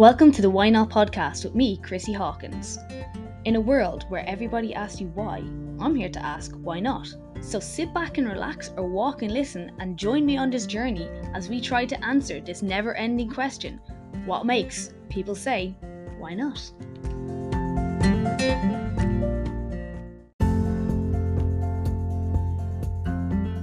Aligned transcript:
Welcome 0.00 0.32
to 0.32 0.40
the 0.40 0.48
Why 0.48 0.70
Not 0.70 0.88
podcast 0.88 1.44
with 1.44 1.54
me, 1.54 1.76
Chrissy 1.76 2.14
Hawkins. 2.14 2.78
In 3.44 3.56
a 3.56 3.60
world 3.60 4.06
where 4.08 4.26
everybody 4.26 4.72
asks 4.72 4.98
you 4.98 5.08
why, 5.08 5.44
I'm 5.78 5.94
here 5.94 6.08
to 6.08 6.24
ask 6.24 6.52
why 6.52 6.80
not. 6.80 7.06
So 7.42 7.60
sit 7.60 7.92
back 7.92 8.16
and 8.16 8.26
relax 8.26 8.70
or 8.78 8.88
walk 8.88 9.20
and 9.20 9.30
listen 9.30 9.72
and 9.78 9.98
join 9.98 10.24
me 10.24 10.38
on 10.38 10.48
this 10.48 10.64
journey 10.64 11.06
as 11.34 11.50
we 11.50 11.60
try 11.60 11.84
to 11.84 12.02
answer 12.02 12.40
this 12.40 12.62
never 12.62 12.94
ending 12.94 13.28
question 13.28 13.78
what 14.24 14.46
makes 14.46 14.94
people 15.10 15.34
say, 15.34 15.76
why 16.18 16.32
not? 16.32 16.56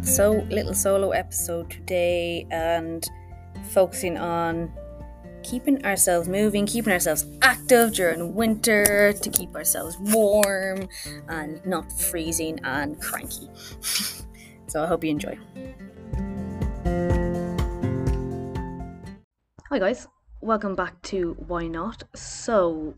So, 0.06 0.46
little 0.52 0.76
solo 0.76 1.10
episode 1.14 1.72
today 1.72 2.46
and 2.52 3.04
focusing 3.72 4.20
on 4.20 4.72
keeping 5.50 5.84
ourselves 5.86 6.28
moving, 6.28 6.66
keeping 6.66 6.92
ourselves 6.92 7.26
active 7.42 7.94
during 7.94 8.36
winter 8.36 9.14
to 9.14 9.30
keep 9.30 9.56
ourselves 9.56 9.98
warm 10.00 10.90
and 11.30 11.66
not 11.66 11.90
freezing 11.94 12.60
and 12.66 13.02
cranky. 13.02 13.50
so 14.68 14.84
I 14.84 14.88
hope 14.88 15.06
you 15.06 15.10
enjoy. 15.10 15.38
Hi 19.70 19.80
guys, 19.80 20.08
welcome 20.42 20.76
back 20.76 21.02
to 21.04 21.34
Why 21.48 21.68
Not. 21.68 22.04
So 22.14 22.96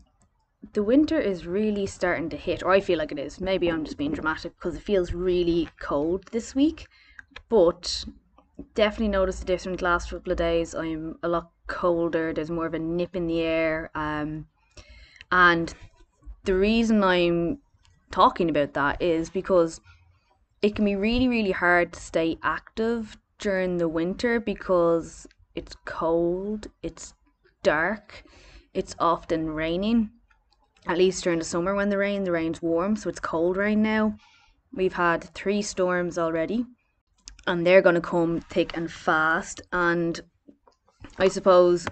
the 0.72 0.82
winter 0.82 1.20
is 1.20 1.46
really 1.46 1.86
starting 1.86 2.28
to 2.30 2.36
hit, 2.36 2.64
or 2.64 2.72
I 2.72 2.80
feel 2.80 2.98
like 2.98 3.12
it 3.12 3.18
is. 3.18 3.40
Maybe 3.40 3.68
I'm 3.68 3.84
just 3.84 3.96
being 3.96 4.12
dramatic 4.12 4.56
because 4.56 4.74
it 4.74 4.82
feels 4.82 5.12
really 5.12 5.68
cold 5.80 6.24
this 6.32 6.54
week, 6.56 6.88
but 7.48 8.04
definitely 8.74 9.08
noticed 9.08 9.42
a 9.42 9.46
difference 9.46 9.80
the 9.80 9.84
last 9.84 10.10
couple 10.10 10.32
of 10.32 10.38
days. 10.38 10.74
I'm 10.74 11.16
a 11.22 11.28
lot 11.28 11.50
colder. 11.70 12.34
There's 12.34 12.50
more 12.50 12.66
of 12.66 12.74
a 12.74 12.78
nip 12.78 13.16
in 13.16 13.26
the 13.26 13.40
air. 13.40 13.90
Um, 13.94 14.46
and 15.32 15.72
the 16.44 16.54
reason 16.54 17.02
I'm 17.02 17.58
talking 18.10 18.50
about 18.50 18.74
that 18.74 19.00
is 19.00 19.30
because 19.30 19.80
it 20.60 20.74
can 20.74 20.84
be 20.84 20.96
really, 20.96 21.28
really 21.28 21.52
hard 21.52 21.92
to 21.94 22.00
stay 22.00 22.36
active 22.42 23.16
during 23.38 23.78
the 23.78 23.88
winter 23.88 24.40
because 24.40 25.26
it's 25.54 25.76
cold, 25.86 26.66
it's 26.82 27.14
dark, 27.62 28.24
it's 28.74 28.94
often 28.98 29.48
raining. 29.48 30.10
At 30.86 30.98
least 30.98 31.24
during 31.24 31.38
the 31.38 31.44
summer 31.44 31.74
when 31.74 31.88
the 31.88 31.98
rain, 31.98 32.24
the 32.24 32.32
rain's 32.32 32.60
warm, 32.60 32.96
so 32.96 33.08
it's 33.08 33.20
cold 33.20 33.56
rain 33.56 33.82
now. 33.82 34.16
We've 34.74 34.92
had 34.92 35.24
three 35.34 35.62
storms 35.62 36.18
already, 36.18 36.64
and 37.46 37.66
they're 37.66 37.82
going 37.82 37.96
to 37.96 38.00
come 38.00 38.40
thick 38.40 38.76
and 38.76 38.90
fast. 38.90 39.60
And 39.72 40.20
I 41.20 41.28
suppose 41.28 41.86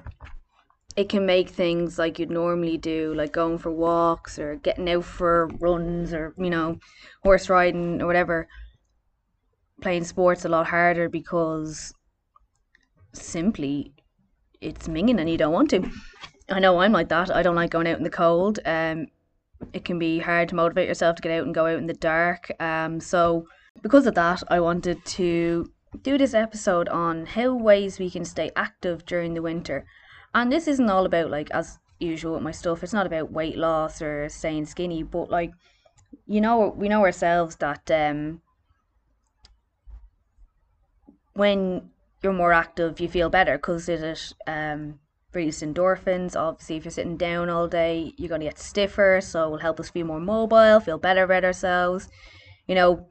it 0.97 1.11
can 1.11 1.27
make 1.27 1.51
things 1.51 1.99
like 1.99 2.19
you'd 2.19 2.31
normally 2.31 2.79
do, 2.79 3.13
like 3.15 3.31
going 3.31 3.59
for 3.59 3.71
walks 3.71 4.39
or 4.39 4.57
getting 4.57 4.89
out 4.89 5.05
for 5.05 5.49
runs 5.61 6.15
or, 6.15 6.35
you 6.39 6.49
know, 6.49 6.79
horse 7.23 7.51
riding 7.51 8.01
or 8.01 8.07
whatever, 8.07 8.49
playing 9.83 10.05
sports 10.05 10.47
a 10.47 10.49
lot 10.49 10.67
harder 10.67 11.11
because 11.11 11.93
simply 13.13 13.93
it's 14.63 14.89
minging 14.89 15.21
and 15.21 15.29
you 15.29 15.37
don't 15.37 15.53
want 15.53 15.71
to. 15.71 15.89
I 16.49 16.59
know 16.59 16.81
I'm 16.81 16.93
like 16.93 17.11
that. 17.11 17.31
I 17.31 17.43
don't 17.43 17.55
like 17.55 17.71
going 17.71 17.87
out 17.87 17.99
in 17.99 18.05
the 18.05 18.11
cold. 18.11 18.61
Um, 18.65 19.09
it 19.75 19.85
can 19.85 19.99
be 19.99 20.21
hard 20.21 20.49
to 20.49 20.55
motivate 20.55 20.89
yourself 20.89 21.17
to 21.17 21.23
get 21.23 21.33
out 21.33 21.45
and 21.45 21.55
go 21.55 21.67
out 21.67 21.79
in 21.79 21.87
the 21.87 21.93
dark. 21.93 22.51
Um, 22.61 22.99
so 22.99 23.47
because 23.83 24.07
of 24.07 24.15
that, 24.15 24.43
I 24.49 24.61
wanted 24.61 25.05
to 25.05 25.71
do 26.03 26.19
this 26.19 26.35
episode 26.35 26.89
on 26.89 27.27
how 27.27 27.55
ways 27.55 27.99
we 27.99 28.11
can 28.11 28.25
stay 28.25 28.51
active 28.57 29.05
during 29.07 29.35
the 29.35 29.43
winter. 29.43 29.87
And 30.35 30.53
this 30.53 30.69
isn't 30.69 30.91
all 30.91 31.07
about 31.07 31.31
like 31.31 31.51
as 31.51 31.79
usual 31.99 32.35
with 32.35 32.43
my 32.43 32.53
stuff, 32.53 32.83
it's 32.83 32.93
not 32.93 33.07
about 33.07 33.33
weight 33.33 33.57
loss 33.57 34.01
or 34.03 34.29
staying 34.29 34.67
skinny, 34.67 35.03
but 35.03 35.31
like 35.31 35.53
you 36.27 36.41
know 36.41 36.75
we 36.77 36.89
know 36.89 37.05
ourselves 37.05 37.57
that 37.57 37.91
um 37.91 38.41
when 41.35 41.91
you're 42.23 42.33
more 42.33 42.53
active 42.53 42.99
you 42.99 43.09
feel 43.09 43.29
better 43.29 43.59
because 43.59 43.89
it 43.89 44.33
um 44.47 44.99
release 45.33 45.63
endorphins. 45.63 46.37
Obviously, 46.37 46.77
if 46.77 46.85
you're 46.85 46.93
sitting 46.93 47.17
down 47.17 47.49
all 47.51 47.69
day, 47.69 48.13
you're 48.17 48.29
going 48.29 48.41
to 48.41 48.47
get 48.47 48.59
stiffer, 48.59 49.21
so 49.23 49.45
it 49.45 49.51
will 49.51 49.59
help 49.59 49.81
us 49.81 49.91
be 49.91 50.03
more 50.03 50.21
mobile, 50.21 50.81
feel 50.81 50.99
better 50.99 51.25
about 51.25 51.45
ourselves. 51.45 52.09
You 52.67 52.75
know, 52.75 53.07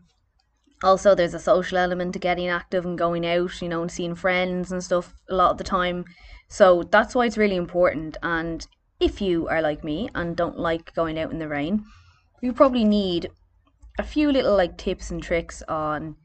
also 0.83 1.15
there's 1.15 1.33
a 1.33 1.39
social 1.39 1.77
element 1.77 2.13
to 2.13 2.19
getting 2.19 2.47
active 2.47 2.85
and 2.85 2.97
going 2.97 3.25
out 3.25 3.61
you 3.61 3.69
know 3.69 3.81
and 3.81 3.91
seeing 3.91 4.15
friends 4.15 4.71
and 4.71 4.83
stuff 4.83 5.13
a 5.29 5.35
lot 5.35 5.51
of 5.51 5.57
the 5.57 5.63
time. 5.63 6.05
So 6.49 6.83
that's 6.83 7.13
why 7.13 7.25
it's 7.25 7.37
really 7.37 7.55
important. 7.55 8.17
And 8.23 8.65
if 8.99 9.21
you 9.21 9.47
are 9.47 9.61
like 9.61 9.83
me 9.83 10.09
and 10.15 10.35
don't 10.35 10.57
like 10.57 10.93
going 10.93 11.19
out 11.19 11.31
in 11.31 11.39
the 11.39 11.47
rain 11.47 11.83
you 12.41 12.53
probably 12.53 12.83
need 12.83 13.29
a 13.97 14.03
few 14.03 14.31
little 14.31 14.55
like 14.55 14.77
tips 14.77 15.09
and 15.09 15.21
tricks 15.21 15.63
on 15.67 16.15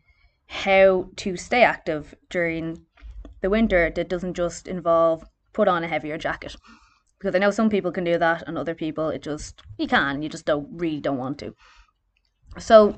how 0.46 1.08
to 1.16 1.36
stay 1.36 1.62
active 1.62 2.14
during 2.28 2.84
the 3.40 3.50
winter 3.50 3.90
that 3.94 4.08
doesn't 4.08 4.34
just 4.34 4.68
involve 4.68 5.24
put 5.52 5.68
on 5.68 5.82
a 5.84 5.88
heavier 5.88 6.18
jacket. 6.18 6.54
Because 7.18 7.34
i 7.34 7.38
know 7.38 7.50
some 7.50 7.70
people 7.70 7.92
can 7.92 8.04
do 8.04 8.18
that 8.18 8.42
and 8.46 8.58
other 8.58 8.74
people 8.74 9.08
it 9.08 9.22
just 9.22 9.62
you 9.78 9.86
can 9.86 10.22
you 10.22 10.28
just 10.28 10.44
don't 10.44 10.68
really 10.72 11.00
don't 11.00 11.18
want 11.18 11.38
to. 11.38 11.54
So 12.58 12.96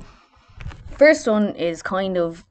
First 0.98 1.26
one 1.26 1.54
is 1.56 1.82
kind 1.82 2.16
of 2.16 2.44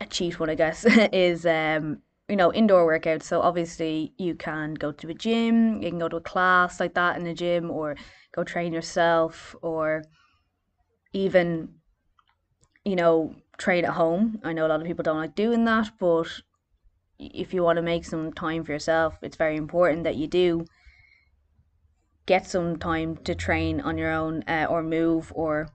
a 0.00 0.06
cheat 0.06 0.38
one, 0.40 0.50
I 0.50 0.54
guess, 0.54 0.84
is 1.12 1.46
um, 1.46 2.02
you 2.28 2.36
know, 2.36 2.52
indoor 2.52 2.86
workouts. 2.86 3.24
So 3.24 3.40
obviously 3.40 4.12
you 4.18 4.34
can 4.34 4.74
go 4.74 4.92
to 4.92 5.08
a 5.08 5.14
gym, 5.14 5.82
you 5.82 5.90
can 5.90 5.98
go 5.98 6.08
to 6.08 6.16
a 6.16 6.20
class 6.20 6.80
like 6.80 6.94
that 6.94 7.16
in 7.16 7.26
a 7.26 7.34
gym 7.34 7.70
or 7.70 7.96
go 8.32 8.44
train 8.44 8.72
yourself 8.72 9.54
or 9.62 10.04
even 11.12 11.74
you 12.84 12.96
know, 12.96 13.34
train 13.56 13.84
at 13.84 13.94
home. 13.94 14.40
I 14.44 14.52
know 14.52 14.66
a 14.66 14.68
lot 14.68 14.80
of 14.80 14.86
people 14.86 15.02
don't 15.02 15.16
like 15.16 15.34
doing 15.34 15.64
that, 15.64 15.90
but 15.98 16.28
if 17.18 17.54
you 17.54 17.62
want 17.62 17.76
to 17.76 17.82
make 17.82 18.04
some 18.04 18.32
time 18.32 18.64
for 18.64 18.72
yourself, 18.72 19.18
it's 19.22 19.36
very 19.36 19.56
important 19.56 20.04
that 20.04 20.16
you 20.16 20.26
do 20.26 20.66
get 22.26 22.46
some 22.46 22.78
time 22.78 23.16
to 23.18 23.34
train 23.34 23.80
on 23.80 23.98
your 23.98 24.10
own 24.10 24.42
uh, 24.48 24.66
or 24.68 24.82
move 24.82 25.32
or 25.34 25.68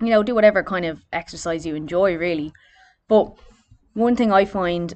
you 0.00 0.10
know, 0.10 0.22
do 0.22 0.34
whatever 0.34 0.62
kind 0.62 0.84
of 0.84 1.04
exercise 1.12 1.66
you 1.66 1.74
enjoy, 1.74 2.16
really. 2.16 2.52
But 3.08 3.32
one 3.94 4.16
thing 4.16 4.32
I 4.32 4.44
find 4.44 4.94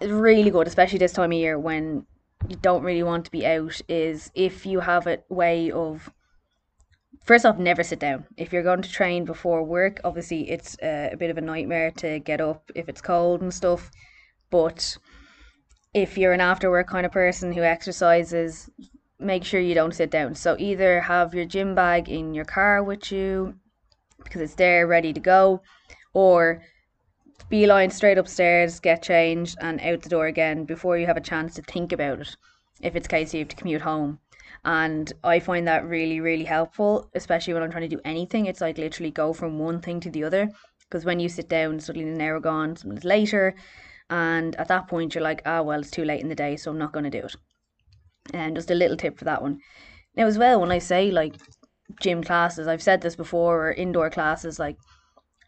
is 0.00 0.10
really 0.10 0.50
good, 0.50 0.66
especially 0.66 0.98
this 0.98 1.12
time 1.12 1.32
of 1.32 1.38
year 1.38 1.58
when 1.58 2.06
you 2.48 2.56
don't 2.56 2.82
really 2.82 3.02
want 3.02 3.24
to 3.24 3.30
be 3.30 3.46
out, 3.46 3.80
is 3.88 4.30
if 4.34 4.66
you 4.66 4.80
have 4.80 5.06
a 5.06 5.18
way 5.28 5.70
of 5.70 6.10
first 7.24 7.46
off, 7.46 7.58
never 7.58 7.82
sit 7.82 7.98
down. 7.98 8.26
If 8.36 8.52
you're 8.52 8.62
going 8.62 8.82
to 8.82 8.90
train 8.90 9.24
before 9.24 9.62
work, 9.62 10.00
obviously 10.04 10.50
it's 10.50 10.76
a, 10.82 11.10
a 11.12 11.16
bit 11.16 11.30
of 11.30 11.38
a 11.38 11.40
nightmare 11.40 11.90
to 11.92 12.18
get 12.20 12.40
up 12.40 12.70
if 12.74 12.88
it's 12.88 13.00
cold 13.00 13.40
and 13.40 13.52
stuff. 13.52 13.90
But 14.50 14.98
if 15.94 16.18
you're 16.18 16.32
an 16.32 16.40
after 16.40 16.70
work 16.70 16.88
kind 16.88 17.06
of 17.06 17.12
person 17.12 17.52
who 17.52 17.62
exercises, 17.62 18.68
make 19.18 19.44
sure 19.44 19.60
you 19.60 19.74
don't 19.74 19.94
sit 19.94 20.10
down. 20.10 20.34
So 20.34 20.54
either 20.58 21.00
have 21.00 21.34
your 21.34 21.46
gym 21.46 21.74
bag 21.74 22.08
in 22.08 22.34
your 22.34 22.44
car 22.44 22.82
with 22.82 23.10
you 23.10 23.54
because 24.26 24.42
it's 24.42 24.54
there 24.54 24.86
ready 24.86 25.12
to 25.12 25.20
go, 25.20 25.62
or 26.12 26.62
beeline 27.48 27.90
straight 27.90 28.18
upstairs, 28.18 28.80
get 28.80 29.02
changed, 29.02 29.56
and 29.60 29.80
out 29.80 30.02
the 30.02 30.08
door 30.08 30.26
again 30.26 30.64
before 30.64 30.98
you 30.98 31.06
have 31.06 31.16
a 31.16 31.20
chance 31.20 31.54
to 31.54 31.62
think 31.62 31.92
about 31.92 32.20
it. 32.20 32.36
If 32.82 32.94
it's 32.94 33.08
case 33.08 33.32
you 33.32 33.40
have 33.40 33.48
to 33.48 33.56
commute 33.56 33.82
home. 33.82 34.18
And 34.64 35.12
I 35.22 35.38
find 35.38 35.66
that 35.68 35.86
really, 35.86 36.20
really 36.20 36.44
helpful, 36.44 37.08
especially 37.14 37.54
when 37.54 37.62
I'm 37.62 37.70
trying 37.70 37.88
to 37.88 37.96
do 37.96 38.02
anything. 38.04 38.46
It's 38.46 38.60
like 38.60 38.78
literally 38.78 39.12
go 39.12 39.32
from 39.32 39.58
one 39.58 39.80
thing 39.80 40.00
to 40.00 40.10
the 40.10 40.24
other. 40.24 40.50
Because 40.88 41.04
when 41.04 41.20
you 41.20 41.28
sit 41.28 41.48
down, 41.48 41.80
suddenly 41.80 42.08
an 42.08 42.20
hour 42.20 42.40
gone, 42.40 42.76
something's 42.76 43.04
later. 43.04 43.54
And 44.10 44.54
at 44.56 44.68
that 44.68 44.88
point, 44.88 45.14
you're 45.14 45.22
like, 45.22 45.42
ah, 45.46 45.58
oh, 45.58 45.62
well, 45.62 45.80
it's 45.80 45.90
too 45.90 46.04
late 46.04 46.20
in 46.20 46.28
the 46.28 46.34
day, 46.34 46.56
so 46.56 46.70
I'm 46.70 46.78
not 46.78 46.92
going 46.92 47.04
to 47.04 47.20
do 47.20 47.26
it. 47.26 47.36
And 48.34 48.56
just 48.56 48.70
a 48.70 48.74
little 48.74 48.96
tip 48.96 49.18
for 49.18 49.24
that 49.24 49.42
one. 49.42 49.58
Now, 50.16 50.26
as 50.26 50.38
well, 50.38 50.60
when 50.60 50.72
I 50.72 50.78
say 50.78 51.10
like 51.10 51.34
gym 52.00 52.22
classes. 52.22 52.66
I've 52.66 52.82
said 52.82 53.00
this 53.00 53.16
before, 53.16 53.68
or 53.68 53.72
indoor 53.72 54.10
classes. 54.10 54.58
Like 54.58 54.76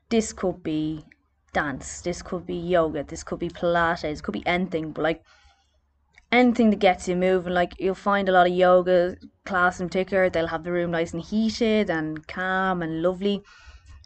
this 0.09 0.33
could 0.33 0.63
be 0.63 1.05
dance, 1.53 2.01
this 2.01 2.23
could 2.23 2.47
be 2.47 2.57
yoga, 2.57 3.05
this 3.05 3.25
could 3.25 3.39
be 3.39 3.49
Pilates, 3.49 4.23
could 4.23 4.33
be 4.33 4.47
anything. 4.47 4.93
But 4.93 5.03
like 5.03 5.23
anything 6.31 6.71
that 6.71 6.79
gets 6.79 7.09
you 7.09 7.17
moving. 7.17 7.53
Like 7.53 7.75
you'll 7.79 7.95
find 7.95 8.29
a 8.29 8.33
lot 8.33 8.47
of 8.47 8.53
yoga 8.53 9.17
class 9.45 9.81
in 9.81 9.89
particular. 9.89 10.29
They'll 10.31 10.47
have 10.47 10.65
the 10.65 10.73
room 10.73 10.91
nice 10.91 11.13
and 11.13 11.23
heated 11.23 11.91
and 11.91 12.27
calm 12.27 12.83
and 12.83 13.03
lovely. 13.03 13.43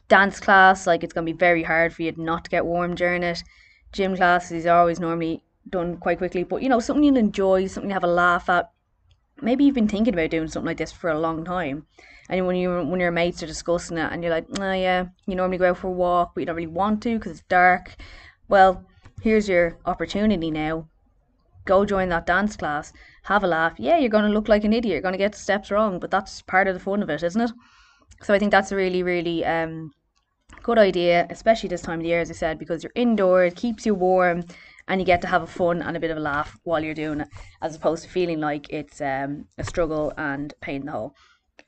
Dance 0.09 0.41
class, 0.41 0.87
like 0.87 1.03
it's 1.03 1.13
gonna 1.13 1.25
be 1.25 1.33
very 1.33 1.63
hard 1.63 1.93
for 1.93 2.03
you 2.03 2.13
not 2.17 2.45
to 2.45 2.51
get 2.51 2.67
warm 2.67 2.95
during 2.95 3.23
it. 3.23 3.43
Gym 3.93 4.17
classes 4.17 4.67
are 4.67 4.79
always 4.79 5.01
normally 5.01 5.43
done 5.69 5.97
quite 5.97 6.19
quickly, 6.19 6.45
but 6.45 6.63
you 6.63 6.69
know 6.69 6.81
something 6.81 7.05
you'll 7.05 7.17
enjoy, 7.17 7.67
something 7.67 7.91
you 7.91 7.95
have 7.95 8.05
a 8.05 8.09
laugh 8.09 8.49
at. 8.49 8.71
Maybe 9.43 9.65
you've 9.65 9.75
been 9.75 9.89
thinking 9.89 10.15
about 10.15 10.31
doing 10.31 10.49
something 10.49 10.67
like 10.67 10.79
this 10.79 10.93
for 10.93 11.11
a 11.11 11.19
long 11.19 11.45
time, 11.45 11.87
and 12.29 12.47
when 12.47 12.57
you 12.57 12.71
when 12.85 13.01
your 13.01 13.11
mates 13.11 13.43
are 13.43 13.47
discussing 13.47 13.99
it 13.99 14.13
and 14.13 14.23
you're 14.23 14.33
like, 14.33 14.47
oh 14.59 14.73
yeah, 14.73 15.07
you 15.27 15.35
normally 15.35 15.59
go 15.59 15.71
out 15.71 15.79
for 15.79 15.89
a 15.89 15.91
walk, 15.91 16.33
but 16.35 16.41
you 16.41 16.47
don't 16.47 16.57
really 16.57 16.67
want 16.67 17.03
to 17.03 17.19
because 17.19 17.33
it's 17.33 17.49
dark. 17.49 17.97
Well, 18.49 18.85
here's 19.21 19.49
your 19.49 19.79
opportunity 19.85 20.51
now. 20.51 20.89
Go 21.65 21.85
join 21.85 22.09
that 22.09 22.27
dance 22.27 22.57
class 22.57 22.93
have 23.23 23.45
a 23.45 23.47
laugh. 23.47 23.75
Yeah, 23.79 23.99
you're 23.99 24.09
going 24.09 24.25
to 24.25 24.31
look 24.31 24.49
like 24.49 24.65
an 24.65 24.73
idiot. 24.73 24.93
You're 24.93 25.03
going 25.03 25.13
to 25.13 25.19
get 25.19 25.35
steps 25.35 25.71
wrong, 25.71 25.99
but 25.99 26.11
that's 26.11 26.43
part 26.43 26.69
of 26.69 26.75
the 26.75 26.81
fun 26.81 27.03
of 27.03 27.11
it, 27.11 27.23
isn't 27.23 27.41
it? 27.41 27.53
So 28.23 28.35
I 28.35 28.39
think 28.39 28.51
that's 28.51 28.73
a 28.73 28.77
really, 28.77 29.03
really 29.03 29.45
um, 29.45 29.93
good 30.63 30.79
idea, 30.79 31.27
especially 31.31 31.69
this 31.69 31.83
time 31.83 32.01
of 32.01 32.03
the 32.03 32.09
year, 32.09 32.21
as 32.21 32.31
I 32.31 32.35
said, 32.35 32.59
because 32.59 32.83
you're 32.83 32.93
indoor, 32.95 33.45
it 33.45 33.57
keeps 33.57 33.87
you 33.87 33.95
warm, 33.95 34.45
and 34.89 35.01
you 35.01 35.07
get 35.07 35.21
to 35.23 35.29
have 35.29 35.43
a 35.43 35.47
fun 35.47 35.83
and 35.83 35.97
a 35.97 36.01
bit 36.01 36.11
of 36.11 36.17
a 36.17 36.21
laugh 36.21 36.59
while 36.65 36.83
you're 36.83 36.95
doing 36.95 37.21
it, 37.21 37.29
as 37.61 37.75
opposed 37.77 38.05
to 38.05 38.11
feeling 38.11 38.41
like 38.41 38.71
it's 38.71 39.01
um, 39.01 39.47
a 39.59 39.65
struggle 39.65 40.13
and 40.17 40.55
pain 40.61 40.83
in 40.83 40.87
the 40.87 40.93
hole. 40.93 41.15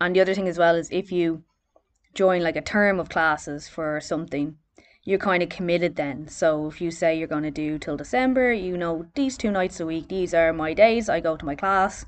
And 0.00 0.14
the 0.14 0.20
other 0.20 0.34
thing 0.34 0.48
as 0.48 0.58
well 0.58 0.76
is 0.76 0.88
if 0.90 1.12
you 1.12 1.44
join 2.14 2.42
like 2.42 2.56
a 2.56 2.62
term 2.62 2.98
of 2.98 3.08
classes 3.08 3.68
for 3.68 4.00
something, 4.00 4.56
you're 5.04 5.18
kind 5.18 5.42
of 5.42 5.48
committed 5.48 5.96
then. 5.96 6.28
So 6.28 6.66
if 6.66 6.80
you 6.80 6.90
say 6.90 7.16
you're 7.16 7.28
going 7.28 7.42
to 7.42 7.50
do 7.50 7.78
till 7.78 7.96
December, 7.96 8.52
you 8.52 8.76
know, 8.76 9.06
these 9.14 9.36
two 9.36 9.50
nights 9.50 9.80
a 9.80 9.86
week, 9.86 10.08
these 10.08 10.32
are 10.32 10.52
my 10.52 10.72
days, 10.72 11.08
I 11.08 11.20
go 11.20 11.36
to 11.36 11.44
my 11.44 11.54
class. 11.54 12.06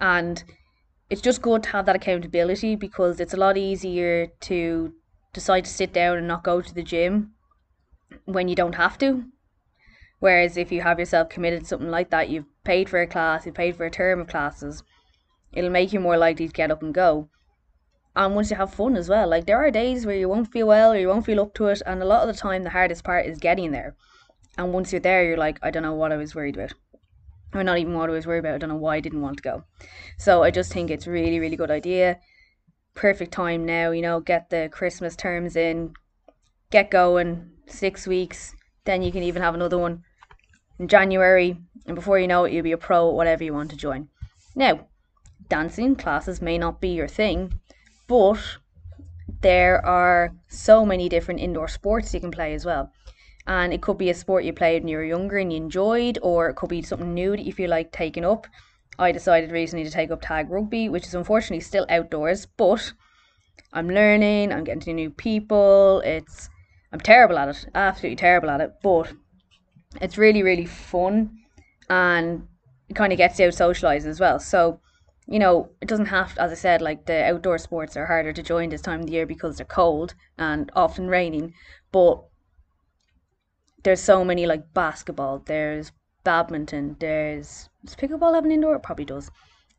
And 0.00 0.42
it's 1.10 1.20
just 1.20 1.42
good 1.42 1.64
to 1.64 1.70
have 1.70 1.86
that 1.86 1.96
accountability 1.96 2.76
because 2.76 3.18
it's 3.18 3.34
a 3.34 3.36
lot 3.36 3.56
easier 3.56 4.28
to 4.42 4.94
decide 5.32 5.64
to 5.64 5.70
sit 5.70 5.92
down 5.92 6.18
and 6.18 6.28
not 6.28 6.44
go 6.44 6.60
to 6.60 6.74
the 6.74 6.82
gym 6.82 7.32
when 8.24 8.48
you 8.48 8.54
don't 8.54 8.76
have 8.76 8.96
to. 8.98 9.24
Whereas 10.20 10.56
if 10.58 10.70
you 10.70 10.82
have 10.82 10.98
yourself 10.98 11.30
committed 11.30 11.62
to 11.62 11.66
something 11.66 11.90
like 11.90 12.10
that, 12.10 12.28
you've 12.28 12.44
paid 12.62 12.88
for 12.88 13.00
a 13.00 13.06
class, 13.06 13.46
you've 13.46 13.54
paid 13.54 13.74
for 13.74 13.86
a 13.86 13.90
term 13.90 14.20
of 14.20 14.28
classes, 14.28 14.82
it'll 15.52 15.70
make 15.70 15.92
you 15.92 16.00
more 16.00 16.18
likely 16.18 16.46
to 16.46 16.52
get 16.52 16.70
up 16.70 16.82
and 16.82 16.94
go. 16.94 17.28
And 18.14 18.34
once 18.34 18.50
you 18.50 18.56
have 18.56 18.74
fun 18.74 18.96
as 18.96 19.08
well, 19.08 19.28
like 19.28 19.46
there 19.46 19.56
are 19.56 19.70
days 19.70 20.04
where 20.04 20.16
you 20.16 20.28
won't 20.28 20.52
feel 20.52 20.66
well 20.66 20.92
or 20.92 20.98
you 20.98 21.08
won't 21.08 21.24
feel 21.24 21.40
up 21.40 21.54
to 21.54 21.68
it, 21.68 21.80
and 21.86 22.02
a 22.02 22.06
lot 22.06 22.28
of 22.28 22.34
the 22.34 22.40
time 22.40 22.64
the 22.64 22.70
hardest 22.70 23.02
part 23.02 23.26
is 23.26 23.38
getting 23.38 23.72
there. 23.72 23.96
And 24.58 24.74
once 24.74 24.92
you're 24.92 25.00
there, 25.00 25.24
you're 25.24 25.38
like, 25.38 25.58
I 25.62 25.70
don't 25.70 25.82
know 25.82 25.94
what 25.94 26.12
I 26.12 26.16
was 26.16 26.34
worried 26.34 26.56
about. 26.56 26.74
Or 27.54 27.64
not 27.64 27.78
even 27.78 27.94
what 27.94 28.10
I 28.10 28.12
was 28.12 28.26
worried 28.26 28.40
about, 28.40 28.54
I 28.54 28.58
don't 28.58 28.68
know 28.68 28.76
why 28.76 28.96
I 28.96 29.00
didn't 29.00 29.22
want 29.22 29.38
to 29.38 29.42
go. 29.42 29.64
So 30.18 30.42
I 30.42 30.50
just 30.50 30.72
think 30.72 30.90
it's 30.90 31.06
really, 31.06 31.40
really 31.40 31.56
good 31.56 31.70
idea. 31.70 32.18
Perfect 32.94 33.32
time 33.32 33.64
now, 33.64 33.90
you 33.90 34.02
know, 34.02 34.20
get 34.20 34.50
the 34.50 34.68
Christmas 34.70 35.16
terms 35.16 35.56
in, 35.56 35.94
get 36.70 36.90
going, 36.90 37.50
six 37.66 38.06
weeks, 38.06 38.54
then 38.84 39.02
you 39.02 39.12
can 39.12 39.22
even 39.22 39.40
have 39.40 39.54
another 39.54 39.78
one 39.78 40.04
in 40.80 40.88
January, 40.88 41.58
and 41.86 41.94
before 41.94 42.18
you 42.18 42.26
know 42.26 42.44
it, 42.44 42.52
you'll 42.52 42.64
be 42.64 42.72
a 42.72 42.78
pro 42.78 43.10
at 43.10 43.14
whatever 43.14 43.44
you 43.44 43.52
want 43.52 43.70
to 43.70 43.76
join. 43.76 44.08
Now, 44.56 44.86
dancing 45.48 45.94
classes 45.94 46.40
may 46.40 46.56
not 46.56 46.80
be 46.80 46.88
your 46.88 47.06
thing, 47.06 47.60
but 48.08 48.40
there 49.42 49.84
are 49.84 50.32
so 50.48 50.86
many 50.86 51.10
different 51.10 51.40
indoor 51.40 51.68
sports 51.68 52.14
you 52.14 52.20
can 52.20 52.30
play 52.30 52.54
as 52.54 52.64
well. 52.64 52.90
And 53.46 53.74
it 53.74 53.82
could 53.82 53.98
be 53.98 54.08
a 54.08 54.14
sport 54.14 54.44
you 54.44 54.54
played 54.54 54.82
when 54.82 54.88
you 54.88 54.96
were 54.96 55.04
younger 55.04 55.36
and 55.36 55.52
you 55.52 55.58
enjoyed, 55.58 56.18
or 56.22 56.48
it 56.48 56.56
could 56.56 56.70
be 56.70 56.80
something 56.80 57.12
new 57.12 57.32
that 57.32 57.44
you 57.44 57.52
feel 57.52 57.70
like 57.70 57.92
taking 57.92 58.24
up. 58.24 58.46
I 58.98 59.12
decided 59.12 59.52
recently 59.52 59.84
to 59.84 59.90
take 59.90 60.10
up 60.10 60.22
tag 60.22 60.48
rugby, 60.48 60.88
which 60.88 61.06
is 61.06 61.14
unfortunately 61.14 61.60
still 61.60 61.84
outdoors, 61.90 62.46
but 62.46 62.92
I'm 63.74 63.88
learning, 63.90 64.50
I'm 64.50 64.64
getting 64.64 64.80
to 64.80 64.94
new 64.94 65.10
people. 65.10 66.00
It's 66.06 66.48
I'm 66.90 67.00
terrible 67.00 67.38
at 67.38 67.48
it, 67.48 67.66
absolutely 67.74 68.16
terrible 68.16 68.48
at 68.48 68.62
it, 68.62 68.72
but 68.82 69.12
it's 70.00 70.18
really, 70.18 70.42
really 70.42 70.66
fun 70.66 71.38
and 71.88 72.46
it 72.88 72.94
kind 72.94 73.12
of 73.12 73.18
gets 73.18 73.38
you 73.38 73.46
out 73.46 73.54
socialized 73.54 74.06
as 74.06 74.20
well. 74.20 74.38
So, 74.38 74.80
you 75.26 75.38
know, 75.38 75.70
it 75.80 75.88
doesn't 75.88 76.06
have, 76.06 76.36
as 76.38 76.50
I 76.52 76.54
said, 76.54 76.82
like 76.82 77.06
the 77.06 77.24
outdoor 77.24 77.58
sports 77.58 77.96
are 77.96 78.06
harder 78.06 78.32
to 78.32 78.42
join 78.42 78.68
this 78.70 78.82
time 78.82 79.00
of 79.00 79.06
the 79.06 79.12
year 79.12 79.26
because 79.26 79.56
they're 79.56 79.66
cold 79.66 80.14
and 80.38 80.70
often 80.74 81.08
raining. 81.08 81.54
But 81.92 82.22
there's 83.82 84.00
so 84.00 84.24
many 84.24 84.46
like 84.46 84.74
basketball, 84.74 85.42
there's 85.46 85.92
badminton, 86.24 86.96
there's 87.00 87.68
does 87.84 87.96
pickleball 87.96 88.34
have 88.34 88.44
an 88.44 88.52
indoor? 88.52 88.76
It 88.76 88.82
probably 88.82 89.06
does. 89.06 89.30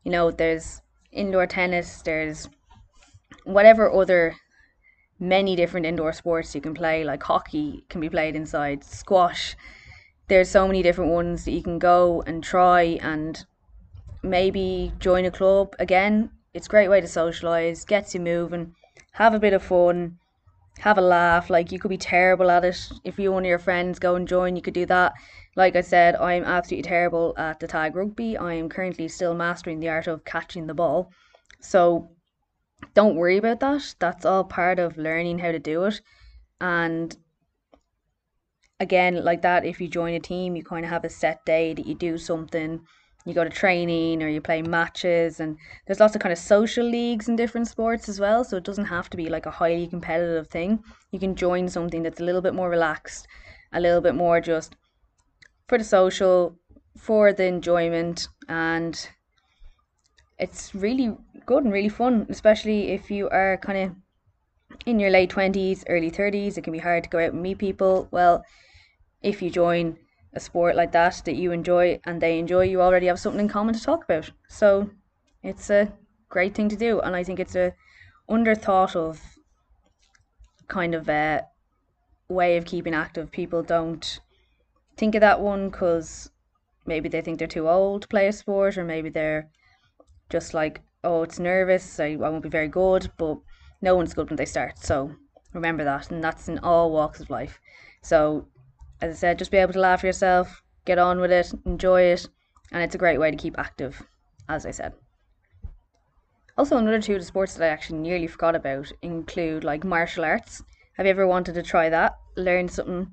You 0.03 0.11
know, 0.11 0.31
there's 0.31 0.81
indoor 1.11 1.45
tennis, 1.45 2.01
there's 2.01 2.49
whatever 3.43 3.91
other 3.91 4.35
many 5.19 5.55
different 5.55 5.85
indoor 5.85 6.13
sports 6.13 6.55
you 6.55 6.61
can 6.61 6.73
play, 6.73 7.03
like 7.03 7.21
hockey 7.23 7.85
can 7.89 8.01
be 8.01 8.09
played 8.09 8.35
inside, 8.35 8.83
squash. 8.83 9.55
There's 10.31 10.49
so 10.49 10.65
many 10.65 10.81
different 10.81 11.11
ones 11.11 11.43
that 11.43 11.51
you 11.51 11.61
can 11.61 11.77
go 11.77 12.23
and 12.25 12.41
try 12.41 12.83
and 13.01 13.45
maybe 14.23 14.93
join 14.97 15.25
a 15.25 15.29
club 15.29 15.75
again. 15.77 16.31
It's 16.53 16.67
a 16.67 16.69
great 16.69 16.87
way 16.87 17.01
to 17.01 17.07
socialize, 17.07 17.83
gets 17.83 18.13
you 18.13 18.21
moving, 18.21 18.73
have 19.11 19.33
a 19.33 19.39
bit 19.39 19.51
of 19.51 19.61
fun, 19.61 20.19
have 20.79 20.97
a 20.97 21.01
laugh. 21.01 21.49
Like 21.49 21.73
you 21.73 21.79
could 21.79 21.89
be 21.89 21.97
terrible 21.97 22.49
at 22.49 22.63
it. 22.63 22.77
If 23.03 23.19
you 23.19 23.35
of 23.35 23.43
your 23.43 23.59
friends 23.59 23.99
go 23.99 24.15
and 24.15 24.25
join, 24.25 24.55
you 24.55 24.61
could 24.61 24.73
do 24.73 24.85
that. 24.85 25.11
Like 25.57 25.75
I 25.75 25.81
said, 25.81 26.15
I'm 26.15 26.45
absolutely 26.45 26.87
terrible 26.87 27.33
at 27.37 27.59
the 27.59 27.67
tag 27.67 27.97
rugby. 27.97 28.37
I 28.37 28.53
am 28.53 28.69
currently 28.69 29.09
still 29.09 29.33
mastering 29.33 29.81
the 29.81 29.89
art 29.89 30.07
of 30.07 30.23
catching 30.23 30.65
the 30.65 30.73
ball. 30.73 31.11
So 31.59 32.09
don't 32.93 33.17
worry 33.17 33.35
about 33.35 33.59
that. 33.59 33.95
That's 33.99 34.25
all 34.25 34.45
part 34.45 34.79
of 34.79 34.95
learning 34.95 35.39
how 35.39 35.51
to 35.51 35.59
do 35.59 35.83
it. 35.83 35.99
And 36.61 37.17
again, 38.81 39.23
like 39.23 39.43
that, 39.43 39.63
if 39.63 39.79
you 39.79 39.87
join 39.87 40.15
a 40.15 40.19
team, 40.19 40.55
you 40.55 40.63
kind 40.63 40.83
of 40.83 40.89
have 40.89 41.05
a 41.05 41.09
set 41.09 41.45
day 41.45 41.73
that 41.73 41.85
you 41.85 41.95
do 41.95 42.17
something. 42.17 42.81
You 43.25 43.35
go 43.35 43.43
to 43.43 43.49
training 43.51 44.23
or 44.23 44.27
you 44.27 44.41
play 44.41 44.63
matches, 44.63 45.39
and 45.39 45.55
there's 45.85 45.99
lots 45.99 46.15
of 46.15 46.21
kind 46.21 46.33
of 46.33 46.39
social 46.39 46.83
leagues 46.83 47.29
in 47.29 47.35
different 47.35 47.67
sports 47.67 48.09
as 48.09 48.19
well. 48.19 48.43
So 48.43 48.57
it 48.57 48.63
doesn't 48.63 48.85
have 48.85 49.09
to 49.11 49.17
be 49.17 49.29
like 49.29 49.45
a 49.45 49.51
highly 49.51 49.85
competitive 49.85 50.47
thing. 50.47 50.83
You 51.11 51.19
can 51.19 51.35
join 51.35 51.69
something 51.69 52.01
that's 52.01 52.19
a 52.19 52.23
little 52.23 52.41
bit 52.41 52.55
more 52.55 52.69
relaxed, 52.69 53.27
a 53.71 53.79
little 53.79 54.01
bit 54.01 54.15
more 54.15 54.41
just 54.41 54.75
for 55.67 55.77
the 55.77 55.83
social, 55.83 56.57
for 56.97 57.31
the 57.31 57.45
enjoyment, 57.45 58.27
and 58.49 59.07
it's 60.39 60.73
really 60.73 61.15
good 61.45 61.63
and 61.63 61.71
really 61.71 61.89
fun, 61.89 62.25
especially 62.29 62.89
if 62.89 63.11
you 63.11 63.29
are 63.29 63.57
kind 63.57 63.77
of 63.77 63.95
in 64.87 64.99
your 64.99 65.11
late 65.11 65.29
20s, 65.29 65.83
early 65.87 66.09
30s. 66.09 66.57
It 66.57 66.63
can 66.63 66.73
be 66.73 66.79
hard 66.79 67.03
to 67.03 67.09
go 67.09 67.19
out 67.19 67.33
and 67.33 67.43
meet 67.43 67.59
people. 67.59 68.07
Well, 68.09 68.43
if 69.21 69.41
you 69.41 69.49
join 69.49 69.97
a 70.33 70.39
sport 70.39 70.75
like 70.75 70.91
that 70.93 71.21
that 71.25 71.35
you 71.35 71.51
enjoy 71.51 71.99
and 72.05 72.21
they 72.21 72.39
enjoy, 72.39 72.63
you 72.63 72.81
already 72.81 73.07
have 73.07 73.19
something 73.19 73.41
in 73.41 73.47
common 73.47 73.75
to 73.75 73.81
talk 73.81 74.03
about. 74.03 74.31
So 74.47 74.89
it's 75.43 75.69
a 75.69 75.91
great 76.29 76.55
thing 76.55 76.69
to 76.69 76.75
do, 76.75 76.99
and 77.01 77.15
I 77.15 77.23
think 77.23 77.39
it's 77.39 77.55
a 77.55 77.73
underthought 78.29 78.95
of 78.95 79.21
kind 80.67 80.95
of 80.95 81.09
a 81.09 81.45
way 82.29 82.57
of 82.57 82.65
keeping 82.65 82.93
active. 82.93 83.31
People 83.31 83.61
don't 83.61 84.19
think 84.95 85.15
of 85.15 85.21
that 85.21 85.41
one 85.41 85.69
because 85.69 86.31
maybe 86.85 87.09
they 87.09 87.21
think 87.21 87.39
they're 87.39 87.47
too 87.47 87.67
old 87.67 88.03
to 88.03 88.07
play 88.07 88.27
a 88.27 88.33
sport, 88.33 88.77
or 88.77 88.85
maybe 88.85 89.09
they're 89.09 89.49
just 90.29 90.53
like, 90.53 90.81
oh, 91.03 91.23
it's 91.23 91.39
nervous, 91.39 91.99
I, 91.99 92.11
I 92.13 92.15
won't 92.15 92.43
be 92.43 92.49
very 92.49 92.69
good, 92.69 93.11
but 93.17 93.37
no 93.81 93.95
one's 93.95 94.13
good 94.13 94.29
when 94.29 94.37
they 94.37 94.45
start. 94.45 94.79
So 94.79 95.11
remember 95.53 95.83
that, 95.83 96.11
and 96.11 96.23
that's 96.23 96.47
in 96.47 96.59
all 96.59 96.91
walks 96.91 97.19
of 97.19 97.29
life. 97.29 97.59
So, 98.01 98.47
as 99.01 99.15
I 99.15 99.17
said, 99.17 99.39
just 99.39 99.51
be 99.51 99.57
able 99.57 99.73
to 99.73 99.79
laugh 99.79 100.03
yourself, 100.03 100.61
get 100.85 100.99
on 100.99 101.19
with 101.19 101.31
it, 101.31 101.53
enjoy 101.65 102.03
it, 102.03 102.27
and 102.71 102.83
it's 102.83 102.95
a 102.95 102.99
great 102.99 103.19
way 103.19 103.31
to 103.31 103.37
keep 103.37 103.57
active, 103.57 104.01
as 104.47 104.65
I 104.65 104.71
said. 104.71 104.93
Also, 106.57 106.77
another 106.77 107.01
two 107.01 107.13
of 107.13 107.21
the 107.21 107.25
sports 107.25 107.55
that 107.55 107.65
I 107.65 107.69
actually 107.69 107.99
nearly 107.99 108.27
forgot 108.27 108.55
about 108.55 108.91
include 109.01 109.63
like 109.63 109.83
martial 109.83 110.25
arts. 110.25 110.63
Have 110.93 111.05
you 111.05 111.11
ever 111.11 111.25
wanted 111.25 111.53
to 111.55 111.63
try 111.63 111.89
that? 111.89 112.17
Learn 112.35 112.69
something, 112.69 113.11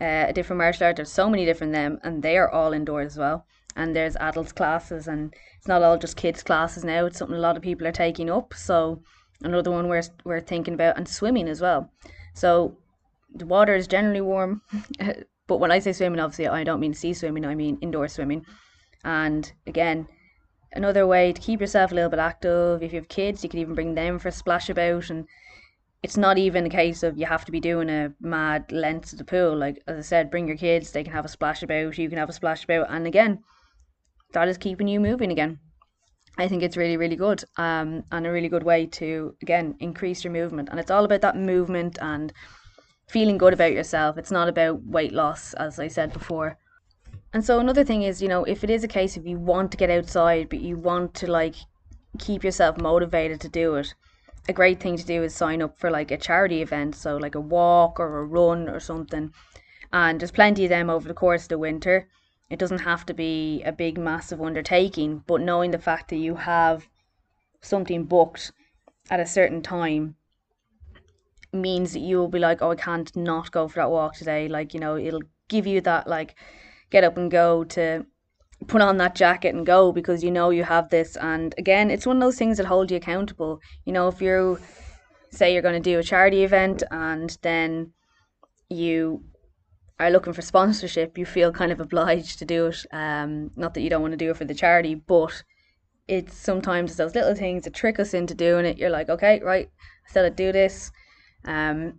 uh, 0.00 0.26
a 0.28 0.32
different 0.32 0.58
martial 0.58 0.86
art? 0.86 0.96
There's 0.96 1.12
so 1.12 1.30
many 1.30 1.44
different 1.44 1.72
them, 1.72 1.98
and 2.02 2.22
they 2.22 2.36
are 2.36 2.50
all 2.50 2.72
indoors 2.72 3.12
as 3.12 3.18
well 3.18 3.46
and 3.76 3.94
there's 3.94 4.16
adults 4.16 4.52
classes 4.52 5.06
and 5.06 5.34
it's 5.56 5.68
not 5.68 5.82
all 5.82 5.98
just 5.98 6.16
kids 6.16 6.42
classes 6.42 6.84
now 6.84 7.06
it's 7.06 7.18
something 7.18 7.36
a 7.36 7.40
lot 7.40 7.56
of 7.56 7.62
people 7.62 7.86
are 7.86 7.92
taking 7.92 8.30
up 8.30 8.54
so 8.54 9.02
another 9.42 9.70
one 9.70 9.88
we're, 9.88 10.02
we're 10.24 10.40
thinking 10.40 10.74
about 10.74 10.96
and 10.96 11.08
swimming 11.08 11.48
as 11.48 11.60
well 11.60 11.90
so 12.34 12.76
the 13.34 13.46
water 13.46 13.74
is 13.74 13.86
generally 13.86 14.20
warm 14.20 14.62
but 15.46 15.58
when 15.58 15.70
i 15.70 15.78
say 15.78 15.92
swimming 15.92 16.20
obviously 16.20 16.48
i 16.48 16.64
don't 16.64 16.80
mean 16.80 16.94
sea 16.94 17.12
swimming 17.12 17.44
i 17.44 17.54
mean 17.54 17.78
indoor 17.80 18.08
swimming 18.08 18.44
and 19.04 19.52
again 19.66 20.06
another 20.72 21.06
way 21.06 21.32
to 21.32 21.40
keep 21.40 21.60
yourself 21.60 21.92
a 21.92 21.94
little 21.94 22.10
bit 22.10 22.18
active 22.18 22.82
if 22.82 22.92
you 22.92 22.98
have 22.98 23.08
kids 23.08 23.42
you 23.42 23.50
can 23.50 23.60
even 23.60 23.74
bring 23.74 23.94
them 23.94 24.18
for 24.18 24.28
a 24.28 24.32
splash 24.32 24.68
about 24.68 25.10
and 25.10 25.26
it's 26.02 26.16
not 26.16 26.38
even 26.38 26.64
a 26.64 26.70
case 26.70 27.02
of 27.02 27.18
you 27.18 27.26
have 27.26 27.44
to 27.44 27.52
be 27.52 27.60
doing 27.60 27.90
a 27.90 28.12
mad 28.20 28.70
length 28.72 29.10
to 29.10 29.16
the 29.16 29.24
pool 29.24 29.56
like 29.56 29.82
as 29.86 29.98
i 29.98 30.00
said 30.00 30.30
bring 30.30 30.46
your 30.46 30.56
kids 30.56 30.92
they 30.92 31.04
can 31.04 31.12
have 31.12 31.24
a 31.24 31.28
splash 31.28 31.62
about 31.62 31.98
you 31.98 32.08
can 32.08 32.18
have 32.18 32.28
a 32.28 32.32
splash 32.32 32.64
about 32.64 32.86
and 32.90 33.06
again 33.06 33.42
that 34.32 34.48
is 34.48 34.58
keeping 34.58 34.88
you 34.88 35.00
moving 35.00 35.32
again. 35.32 35.58
I 36.38 36.48
think 36.48 36.62
it's 36.62 36.76
really, 36.76 36.96
really 36.96 37.16
good 37.16 37.42
um, 37.56 38.04
and 38.12 38.26
a 38.26 38.30
really 38.30 38.48
good 38.48 38.62
way 38.62 38.86
to, 38.86 39.34
again, 39.42 39.74
increase 39.80 40.24
your 40.24 40.32
movement. 40.32 40.68
And 40.70 40.78
it's 40.78 40.90
all 40.90 41.04
about 41.04 41.20
that 41.22 41.36
movement 41.36 41.98
and 42.00 42.32
feeling 43.10 43.38
good 43.38 43.52
about 43.52 43.72
yourself. 43.72 44.16
It's 44.16 44.30
not 44.30 44.48
about 44.48 44.82
weight 44.84 45.12
loss, 45.12 45.54
as 45.54 45.78
I 45.78 45.88
said 45.88 46.12
before. 46.12 46.58
And 47.32 47.44
so 47.44 47.58
another 47.58 47.84
thing 47.84 48.02
is, 48.02 48.22
you 48.22 48.28
know, 48.28 48.44
if 48.44 48.64
it 48.64 48.70
is 48.70 48.84
a 48.84 48.88
case 48.88 49.16
of 49.16 49.26
you 49.26 49.38
want 49.38 49.70
to 49.70 49.76
get 49.76 49.90
outside, 49.90 50.48
but 50.48 50.60
you 50.60 50.76
want 50.76 51.14
to 51.14 51.30
like 51.30 51.54
keep 52.18 52.42
yourself 52.42 52.78
motivated 52.78 53.40
to 53.40 53.48
do 53.48 53.76
it, 53.76 53.94
a 54.48 54.52
great 54.52 54.80
thing 54.80 54.96
to 54.96 55.04
do 55.04 55.22
is 55.22 55.34
sign 55.34 55.62
up 55.62 55.78
for 55.78 55.90
like 55.90 56.10
a 56.10 56.16
charity 56.16 56.62
event. 56.62 56.94
So 56.96 57.16
like 57.16 57.34
a 57.34 57.40
walk 57.40 58.00
or 58.00 58.18
a 58.18 58.24
run 58.24 58.68
or 58.68 58.80
something. 58.80 59.32
And 59.92 60.20
there's 60.20 60.30
plenty 60.30 60.64
of 60.64 60.70
them 60.70 60.88
over 60.88 61.06
the 61.06 61.14
course 61.14 61.42
of 61.42 61.48
the 61.48 61.58
winter 61.58 62.08
it 62.50 62.58
doesn't 62.58 62.80
have 62.80 63.06
to 63.06 63.14
be 63.14 63.62
a 63.62 63.70
big, 63.70 63.96
massive 63.96 64.42
undertaking, 64.42 65.22
but 65.26 65.40
knowing 65.40 65.70
the 65.70 65.78
fact 65.78 66.10
that 66.10 66.16
you 66.16 66.34
have 66.34 66.88
something 67.62 68.04
booked 68.04 68.50
at 69.08 69.20
a 69.20 69.26
certain 69.26 69.62
time 69.62 70.16
means 71.52 71.92
that 71.92 72.00
you 72.00 72.18
will 72.18 72.28
be 72.28 72.38
like, 72.38 72.62
oh, 72.62 72.70
I 72.70 72.76
can't 72.76 73.14
not 73.16 73.50
go 73.50 73.68
for 73.68 73.76
that 73.76 73.90
walk 73.90 74.14
today. 74.14 74.48
Like, 74.48 74.74
you 74.74 74.80
know, 74.80 74.96
it'll 74.96 75.22
give 75.48 75.66
you 75.66 75.80
that, 75.82 76.06
like, 76.06 76.34
get 76.90 77.04
up 77.04 77.16
and 77.16 77.30
go 77.30 77.64
to 77.64 78.06
put 78.66 78.82
on 78.82 78.98
that 78.98 79.14
jacket 79.14 79.54
and 79.54 79.64
go 79.64 79.92
because 79.92 80.22
you 80.22 80.30
know 80.30 80.50
you 80.50 80.64
have 80.64 80.90
this. 80.90 81.16
And 81.16 81.54
again, 81.58 81.90
it's 81.90 82.06
one 82.06 82.16
of 82.16 82.20
those 82.20 82.36
things 82.36 82.58
that 82.58 82.66
hold 82.66 82.90
you 82.90 82.96
accountable. 82.96 83.60
You 83.84 83.92
know, 83.92 84.08
if 84.08 84.20
you 84.20 84.58
say 85.30 85.52
you're 85.52 85.62
going 85.62 85.80
to 85.80 85.90
do 85.90 85.98
a 85.98 86.02
charity 86.02 86.44
event 86.44 86.82
and 86.90 87.36
then 87.42 87.92
you 88.68 89.24
are 89.98 90.10
looking 90.10 90.32
for 90.32 90.42
sponsorship, 90.42 91.16
you 91.16 91.26
feel 91.26 91.52
kind 91.52 91.72
of 91.72 91.80
obliged 91.80 92.38
to 92.38 92.44
do 92.44 92.66
it. 92.66 92.86
Um, 92.92 93.50
not 93.56 93.74
that 93.74 93.80
you 93.80 93.90
don't 93.90 94.02
want 94.02 94.12
to 94.12 94.18
do 94.18 94.30
it 94.30 94.36
for 94.36 94.44
the 94.44 94.54
charity, 94.54 94.94
but 94.94 95.42
it's 96.08 96.36
sometimes 96.36 96.96
those 96.96 97.14
little 97.14 97.34
things 97.34 97.64
that 97.64 97.74
trick 97.74 98.00
us 98.00 98.14
into 98.14 98.34
doing 98.34 98.66
it. 98.66 98.78
You're 98.78 98.90
like, 98.90 99.08
okay, 99.08 99.40
right, 99.40 99.68
I 100.08 100.12
said 100.12 100.24
I'd 100.24 100.36
do 100.36 100.52
this. 100.52 100.90
Um, 101.44 101.98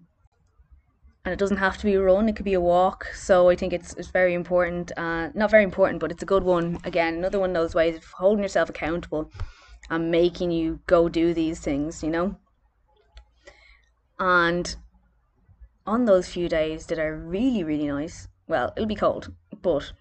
and 1.24 1.33
it 1.33 1.39
doesn't 1.39 1.57
have 1.57 1.77
to 1.77 1.86
be 1.86 1.93
a 1.93 2.01
run; 2.01 2.29
it 2.29 2.36
could 2.36 2.45
be 2.45 2.55
a 2.55 2.62
walk. 2.62 3.05
So 3.13 3.50
I 3.50 3.55
think 3.55 3.74
it's 3.74 3.93
it's 3.93 4.07
very 4.10 4.33
important. 4.33 4.91
Uh, 4.98 5.29
not 5.33 5.51
very 5.51 5.63
important, 5.63 6.00
but 6.00 6.12
it's 6.12 6.24
a 6.24 6.25
good 6.25 6.43
one. 6.43 6.79
Again, 6.83 7.15
another 7.15 7.39
one 7.39 7.51
of 7.51 7.55
those 7.55 7.75
ways 7.75 7.95
of 7.95 8.05
holding 8.05 8.43
yourself 8.43 8.69
accountable 8.69 9.31
and 9.89 10.10
making 10.10 10.51
you 10.51 10.79
go 10.88 11.10
do 11.10 11.33
these 11.33 11.60
things. 11.60 12.01
You 12.03 12.10
know. 12.10 12.36
And 14.19 14.75
on 15.86 16.05
those 16.05 16.27
few 16.27 16.48
days 16.50 16.88
that 16.88 17.00
are 17.00 17.15
really 17.17 17.63
really 17.63 17.88
nice, 17.88 18.27
well, 18.48 18.74
it'll 18.75 18.88
be 18.88 18.95
cold, 18.95 19.31
but 19.62 19.91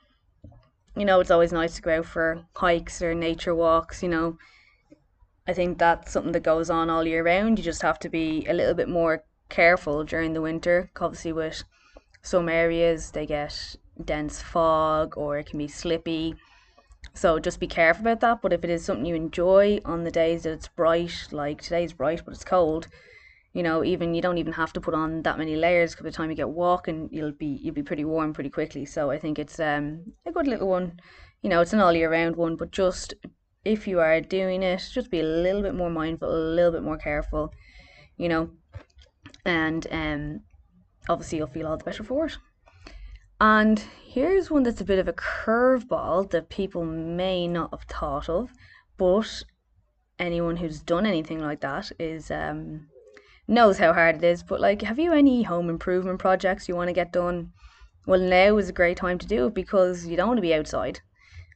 you 0.97 1.04
know 1.04 1.20
it's 1.20 1.30
always 1.30 1.52
nice 1.52 1.76
to 1.76 1.82
go 1.82 1.99
out 1.99 2.06
for 2.06 2.44
hikes 2.56 3.02
or 3.02 3.14
nature 3.14 3.54
walks. 3.54 4.02
You 4.02 4.09
know. 4.09 4.38
I 5.47 5.52
think 5.52 5.78
that's 5.78 6.12
something 6.12 6.32
that 6.32 6.44
goes 6.44 6.70
on 6.70 6.90
all 6.90 7.04
year 7.04 7.25
round. 7.25 7.59
You 7.59 7.64
just 7.64 7.82
have 7.82 7.99
to 8.00 8.09
be 8.09 8.47
a 8.47 8.52
little 8.52 8.75
bit 8.75 8.88
more 8.88 9.25
careful 9.50 10.04
during 10.04 10.33
the 10.33 10.40
winter. 10.40 10.90
Obviously, 11.00 11.33
with 11.33 11.64
some 12.23 12.49
areas 12.49 13.11
they 13.11 13.26
get 13.26 13.76
dense 14.04 14.40
fog 14.40 15.16
or 15.16 15.38
it 15.38 15.47
can 15.47 15.59
be 15.59 15.69
slippy. 15.69 16.35
So 17.14 17.38
just 17.38 17.61
be 17.61 17.66
careful 17.66 18.02
about 18.02 18.21
that. 18.21 18.42
But 18.42 18.52
if 18.52 18.64
it 18.64 18.71
is 18.71 18.85
something 18.85 19.07
you 19.07 19.14
enjoy 19.14 19.80
on 19.85 20.04
the 20.04 20.11
days 20.11 20.45
that 20.45 20.52
it's 20.52 20.69
bright, 20.69 21.28
like 21.33 21.62
today's 21.62 21.92
bright 21.92 22.23
but 22.25 22.35
it's 22.35 22.45
cold, 22.45 22.88
you 23.52 23.62
know, 23.62 23.83
even 23.83 24.14
you 24.14 24.23
don't 24.23 24.38
even 24.38 24.52
have 24.52 24.73
to 24.75 24.80
put 24.80 24.95
on 24.95 25.23
that 25.23 25.38
many 25.38 25.57
layers 25.57 25.90
because 25.90 26.04
by 26.04 26.11
the 26.11 26.16
time 26.16 26.30
you 26.30 26.37
get 26.37 26.49
walking, 26.50 27.09
you'll 27.11 27.33
be 27.33 27.59
you'll 27.62 27.75
be 27.75 27.83
pretty 27.83 28.04
warm 28.04 28.33
pretty 28.33 28.50
quickly. 28.50 28.85
So 28.85 29.11
I 29.11 29.19
think 29.19 29.38
it's 29.38 29.59
um 29.59 30.12
a 30.25 30.33
good 30.33 30.47
little 30.47 30.69
one. 30.69 31.00
You 31.42 31.50
know, 31.50 31.61
it's 31.61 31.73
an 31.73 31.80
all 31.80 31.92
year 31.92 32.11
round 32.11 32.37
one, 32.37 32.57
but 32.57 32.71
just 32.71 33.14
if 33.64 33.87
you 33.88 33.99
are 34.00 34.21
doing 34.21 34.62
it, 34.62 34.88
just 34.92 35.11
be 35.11 35.21
a 35.21 35.25
little 35.25 35.62
bit 35.62 35.75
more 35.75 35.90
mindful, 35.90 36.30
a 36.30 36.54
little 36.54 36.73
bit 36.73 36.83
more 36.83 36.99
careful. 36.99 37.52
You 38.16 38.28
know, 38.28 38.50
and 39.44 39.87
um, 39.90 40.40
obviously 41.09 41.38
you'll 41.38 41.47
feel 41.47 41.66
all 41.66 41.76
the 41.76 41.85
better 41.85 42.02
for 42.02 42.26
it. 42.26 42.37
And 43.40 43.82
here's 44.04 44.50
one 44.50 44.62
that's 44.62 44.80
a 44.80 44.85
bit 44.85 44.99
of 44.99 45.09
a 45.09 45.14
curveball 45.14 46.30
that 46.30 46.50
people 46.50 46.85
may 46.85 47.49
not 47.49 47.70
have 47.70 47.85
thought 47.85 48.28
of, 48.28 48.52
but 48.99 49.42
anyone 50.18 50.56
who's 50.56 50.80
done 50.80 51.06
anything 51.06 51.40
like 51.40 51.61
that 51.61 51.90
is 51.99 52.30
um, 52.30 52.88
knows 53.49 53.78
how 53.78 53.92
hard 53.94 54.16
it 54.16 54.25
is. 54.25 54.42
But 54.42 54.61
like, 54.61 54.82
have 54.82 54.99
you 54.99 55.12
any 55.12 55.42
home 55.42 55.70
improvement 55.70 56.18
projects 56.18 56.68
you 56.68 56.76
want 56.76 56.88
to 56.88 56.94
get 56.94 57.12
done? 57.12 57.52
Well, 58.06 58.20
now 58.20 58.59
is 58.59 58.68
a 58.68 58.75
great 58.75 58.99
time 58.99 59.18
to 59.18 59.26
do 59.26 59.47
it 59.47 59.54
because 59.54 60.06
you 60.06 60.16
don't 60.16 60.28
want 60.28 60.38
to 60.38 60.42
be 60.42 60.54
outside 60.54 61.00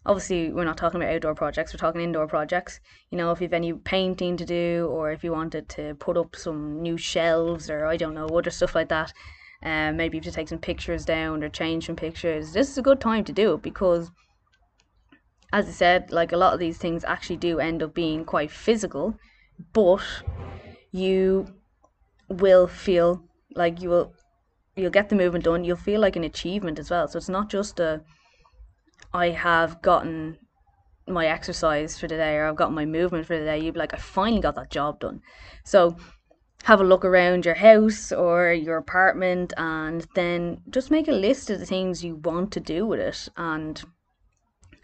obviously 0.07 0.53
we're 0.53 0.65
not 0.65 0.77
talking 0.77 1.01
about 1.01 1.15
outdoor 1.15 1.35
projects 1.35 1.73
we're 1.73 1.79
talking 1.79 2.01
indoor 2.01 2.27
projects. 2.27 2.81
You 3.11 3.19
know 3.19 3.31
if 3.31 3.41
you've 3.41 3.53
any 3.53 3.73
painting 3.73 4.37
to 4.37 4.45
do 4.45 4.89
or 4.91 5.13
if 5.13 5.25
you 5.25 5.33
wanted 5.33 5.69
to 5.71 5.95
put 5.95 6.17
up 6.17 6.37
some 6.37 6.83
new 6.83 6.97
shelves 6.97 7.71
or 7.71 7.87
i 7.87 7.97
don't 7.97 8.15
know 8.15 8.27
other 8.27 8.51
stuff 8.51 8.75
like 8.75 8.89
that 8.89 9.13
um, 9.63 9.97
maybe 9.97 10.17
you 10.17 10.21
have 10.21 10.33
to 10.33 10.37
take 10.37 10.49
some 10.49 10.59
pictures 10.59 11.05
down 11.05 11.43
or 11.43 11.49
change 11.49 11.87
some 11.87 11.97
pictures 11.97 12.53
this 12.53 12.69
is 12.69 12.79
a 12.79 12.83
good 12.83 13.01
time 13.01 13.25
to 13.25 13.33
do 13.33 13.55
it 13.55 13.63
because 13.63 14.11
as 15.53 15.69
i 15.69 15.71
said 15.71 16.11
like 16.11 16.33
a 16.33 16.37
lot 16.37 16.53
of 16.53 16.61
these 16.61 16.79
things 16.79 17.05
actually 17.05 17.37
do 17.37 17.59
end 17.59 17.83
up 17.83 17.95
being 17.95 18.25
quite 18.25 18.51
physical 18.51 19.17
but 19.73 20.03
you 20.93 21.47
will 22.29 22.67
feel 22.67 23.23
like 23.55 23.81
you 23.81 23.89
will 23.89 24.13
you'll 24.77 24.91
get 24.91 25.09
the 25.09 25.17
movement 25.17 25.45
done 25.45 25.65
you'll 25.65 25.77
feel 25.77 26.01
like 26.01 26.17
an 26.17 26.25
achievement 26.25 26.79
as 26.79 26.91
well. 26.91 27.07
So 27.09 27.17
it's 27.17 27.29
not 27.29 27.49
just 27.49 27.79
a 27.81 28.03
I 29.13 29.31
have 29.31 29.83
gotten 29.83 30.39
my 31.07 31.27
exercise 31.27 31.99
for 31.99 32.09
the 32.09 32.17
day 32.17 32.37
or 32.37 32.47
I've 32.47 32.57
gotten 32.57 32.75
my 32.75 32.87
movement 32.87 33.27
for 33.27 33.39
the 33.39 33.45
day, 33.45 33.59
you'd 33.59 33.75
be 33.75 33.81
like, 33.81 33.95
I 33.95 33.99
finally 33.99 34.41
got 34.41 34.55
that 34.55 34.71
job 34.71 35.01
done. 35.01 35.21
So 35.65 35.97
have 36.65 36.81
a 36.81 36.85
look 36.85 37.05
around 37.05 37.45
your 37.45 37.57
house 37.57 38.11
or 38.11 38.51
your 38.53 38.79
apartment 38.79 39.53
and 39.59 40.07
then 40.15 40.63
just 40.71 40.91
make 40.91 41.09
a 41.09 41.13
list 41.13 41.51
of 41.51 41.61
the 41.61 41.67
things 41.67 42.03
you 42.03 42.17
want 42.17 42.51
to 42.53 42.61
do 42.61 42.87
with 42.87 43.01
it 43.01 43.29
and 43.37 43.85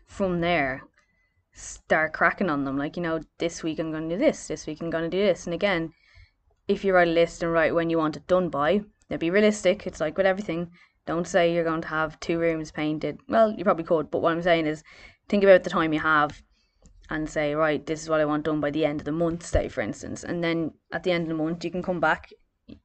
from 0.06 0.40
there 0.40 0.82
start 1.54 2.12
cracking 2.12 2.50
on 2.50 2.64
them 2.64 2.76
like 2.76 2.96
you 2.96 3.02
know 3.02 3.18
this 3.38 3.62
week 3.62 3.78
i'm 3.78 3.90
going 3.90 4.08
to 4.10 4.14
do 4.14 4.22
this 4.22 4.46
this 4.46 4.66
week 4.66 4.82
i'm 4.82 4.90
going 4.90 5.10
to 5.10 5.16
do 5.16 5.24
this 5.24 5.46
and 5.46 5.54
again 5.54 5.90
if 6.68 6.84
you 6.84 6.92
write 6.92 7.08
a 7.08 7.10
list 7.10 7.42
and 7.42 7.50
write 7.50 7.74
when 7.74 7.88
you 7.88 7.96
want 7.96 8.16
it 8.16 8.26
done 8.26 8.50
by 8.50 8.80
now 9.08 9.16
be 9.16 9.30
realistic 9.30 9.86
it's 9.86 10.00
like 10.00 10.18
with 10.18 10.26
everything 10.26 10.70
don't 11.06 11.26
say 11.26 11.52
you're 11.52 11.64
going 11.64 11.82
to 11.82 11.88
have 11.88 12.20
two 12.20 12.38
rooms 12.38 12.70
painted. 12.70 13.18
Well, 13.28 13.52
you 13.52 13.64
probably 13.64 13.84
could, 13.84 14.10
but 14.10 14.20
what 14.20 14.32
I'm 14.32 14.42
saying 14.42 14.66
is 14.66 14.82
think 15.28 15.44
about 15.44 15.64
the 15.64 15.70
time 15.70 15.92
you 15.92 16.00
have 16.00 16.42
and 17.08 17.28
say, 17.28 17.54
right, 17.54 17.84
this 17.84 18.02
is 18.02 18.08
what 18.08 18.20
I 18.20 18.24
want 18.24 18.44
done 18.44 18.60
by 18.60 18.70
the 18.70 18.84
end 18.84 19.00
of 19.00 19.04
the 19.04 19.12
month, 19.12 19.44
say, 19.44 19.68
for 19.68 19.80
instance. 19.80 20.22
And 20.22 20.44
then 20.44 20.72
at 20.92 21.02
the 21.02 21.10
end 21.10 21.22
of 21.22 21.28
the 21.28 21.42
month, 21.42 21.64
you 21.64 21.70
can 21.70 21.82
come 21.82 22.00
back. 22.00 22.30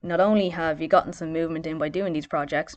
Not 0.02 0.20
only 0.20 0.50
have 0.50 0.82
you 0.82 0.88
gotten 0.88 1.14
some 1.14 1.32
movement 1.32 1.68
in 1.68 1.78
by 1.78 1.90
doing 1.90 2.14
these 2.14 2.26
projects, 2.26 2.76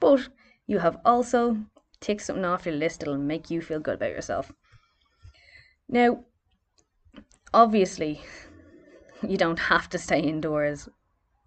but 0.00 0.28
you 0.66 0.78
have 0.80 0.98
also 1.04 1.58
ticked 2.00 2.22
something 2.22 2.44
off 2.44 2.66
your 2.66 2.74
list 2.74 3.00
that'll 3.00 3.18
make 3.18 3.50
you 3.50 3.60
feel 3.60 3.78
good 3.78 3.94
about 3.94 4.10
yourself. 4.10 4.50
Now, 5.88 6.24
obviously, 7.54 8.22
you 9.22 9.36
don't 9.36 9.58
have 9.58 9.88
to 9.90 9.98
stay 9.98 10.20
indoors 10.20 10.88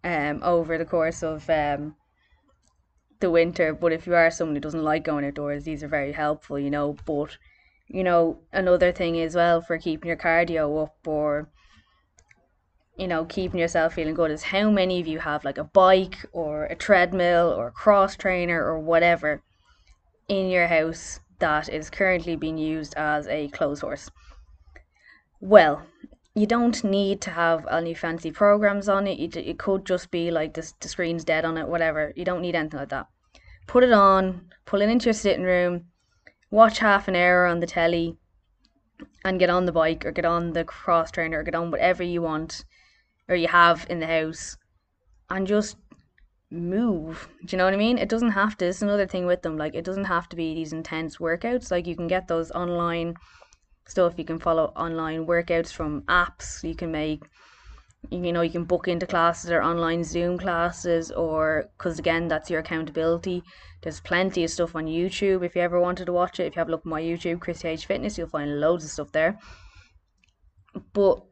um, 0.03 0.41
over 0.43 0.77
the 0.77 0.85
course 0.85 1.23
of 1.23 1.49
um, 1.49 1.95
the 3.24 3.32
winter. 3.32 3.74
But 3.74 3.94
if 3.94 4.06
you 4.06 4.13
are 4.15 4.30
someone 4.30 4.56
who 4.56 4.60
doesn't 4.60 4.84
like 4.84 5.03
going 5.03 5.25
outdoors, 5.25 5.63
these 5.63 5.82
are 5.84 5.88
very 5.88 6.12
helpful, 6.12 6.60
you 6.60 6.70
know. 6.70 6.98
But 7.06 7.38
you 7.88 8.03
know, 8.03 8.39
another 8.51 8.92
thing 8.92 9.20
as 9.20 9.34
well 9.34 9.62
for 9.62 9.77
keeping 9.77 10.10
your 10.10 10.18
cardio 10.18 10.84
up 10.84 10.96
or 11.08 11.50
you 12.98 13.08
know, 13.08 13.25
keeping 13.25 13.60
yourself 13.60 13.94
feeling 13.96 14.13
good 14.13 14.30
is 14.30 14.44
how 14.44 14.70
many 14.70 15.00
of 15.01 15.08
you 15.08 15.18
have 15.18 15.44
like 15.44 15.58
a 15.58 15.63
bike 15.63 16.18
or 16.32 16.65
a 16.65 16.75
treadmill 16.75 17.51
or 17.58 17.68
a 17.68 17.72
cross 17.72 18.15
trainer 18.15 18.63
or 18.63 18.77
whatever 18.77 19.42
in 20.27 20.48
your 20.48 20.68
house 20.68 21.20
that 21.39 21.68
is 21.70 21.89
currently 21.89 22.36
being 22.36 22.58
used 22.58 22.94
as 22.96 23.27
a 23.27 23.48
clothes 23.48 23.80
horse. 23.80 24.12
Well, 25.39 25.82
you 26.36 26.46
don't 26.46 26.84
need 26.84 27.20
to 27.22 27.32
have 27.32 27.65
any 27.72 27.96
fancy 27.96 28.32
programs 28.32 28.88
on 28.88 29.08
it. 29.08 29.36
It, 29.36 29.58
could 29.58 29.86
just 29.86 30.12
be 30.12 30.30
like 30.30 30.53
the, 30.53 30.72
the 30.80 30.88
screen's 30.88 31.24
dead 31.24 31.46
on 31.46 31.58
it, 31.58 31.68
whatever. 31.68 32.13
You 32.15 32.25
don't 32.25 32.42
need 32.42 32.56
anything 32.56 32.80
like 32.80 32.89
that 32.89 33.08
put 33.67 33.84
it 33.84 33.91
on, 33.91 34.50
pull 34.65 34.82
it 34.82 34.89
into 34.89 35.05
your 35.05 35.13
sitting 35.13 35.43
room, 35.43 35.86
watch 36.51 36.79
half 36.79 37.08
an 37.08 37.15
hour 37.15 37.46
on 37.46 37.60
the 37.60 37.67
telly, 37.67 38.17
and 39.25 39.39
get 39.39 39.50
on 39.50 39.65
the 39.65 39.72
bike 39.72 40.05
or 40.05 40.12
get 40.12 40.25
on 40.25 40.53
the 40.53 40.63
cross 40.63 41.12
trainer 41.12 41.39
or 41.39 41.43
get 41.43 41.55
on 41.55 41.72
whatever 41.72 42.03
you 42.03 42.22
want 42.22 42.65
or 43.27 43.36
you 43.36 43.48
have 43.48 43.86
in 43.89 44.00
the 44.00 44.08
house 44.08 44.58
and 45.29 45.48
just 45.48 45.77
move. 46.51 47.27
Do 47.46 47.55
you 47.55 47.58
know 47.58 47.65
what 47.65 47.74
I 47.74 47.77
mean? 47.77 47.98
It 47.98 48.10
doesn't 48.10 48.32
have 48.32 48.58
to. 48.58 48.65
It's 48.65 48.82
another 48.82 49.08
thing 49.08 49.25
with 49.25 49.41
them. 49.41 49.58
Like 49.58 49.75
it 49.75 49.86
doesn't 49.86 50.05
have 50.05 50.29
to 50.29 50.36
be 50.36 50.53
these 50.53 50.74
intense 50.74 51.17
workouts. 51.17 51.72
Like 51.72 51.88
you 51.88 51.96
can 51.96 52.08
get 52.08 52.27
those 52.27 52.51
online 52.51 53.15
stuff. 53.86 54.13
You 54.17 54.25
can 54.25 54.39
follow 54.39 54.65
online 54.75 55.25
workouts 55.25 55.72
from 55.72 56.01
apps. 56.03 56.63
You 56.63 56.75
can 56.75 56.91
make 56.91 57.24
you 58.10 58.31
know 58.31 58.41
you 58.41 58.51
can 58.51 58.65
book 58.65 58.88
into 58.88 59.07
classes 59.07 59.50
or 59.50 59.62
online 59.62 60.03
zoom 60.03 60.38
classes 60.38 61.12
or 61.12 61.65
because 61.77 62.00
again 62.00 62.27
that's 62.27 62.50
your 62.50 62.60
accountability. 62.60 63.43
There's 63.81 64.00
plenty 64.00 64.43
of 64.43 64.50
stuff 64.50 64.75
on 64.75 64.86
youtube 64.86 65.43
if 65.43 65.55
you 65.55 65.62
ever 65.62 65.79
wanted 65.79 66.05
to 66.05 66.13
watch 66.13 66.39
it. 66.39 66.48
If 66.48 66.55
you 66.55 66.60
have 66.60 66.67
a 66.67 66.72
look 66.72 66.81
at 66.81 66.86
my 66.86 67.01
youtube 67.01 67.39
chrissy 67.39 67.69
h 67.69 67.86
fitness 67.86 68.17
you'll 68.17 68.27
find 68.27 68.60
loads 68.60 68.86
of 68.86 68.91
stuff 68.91 69.12
there. 69.12 69.39
But 70.93 71.24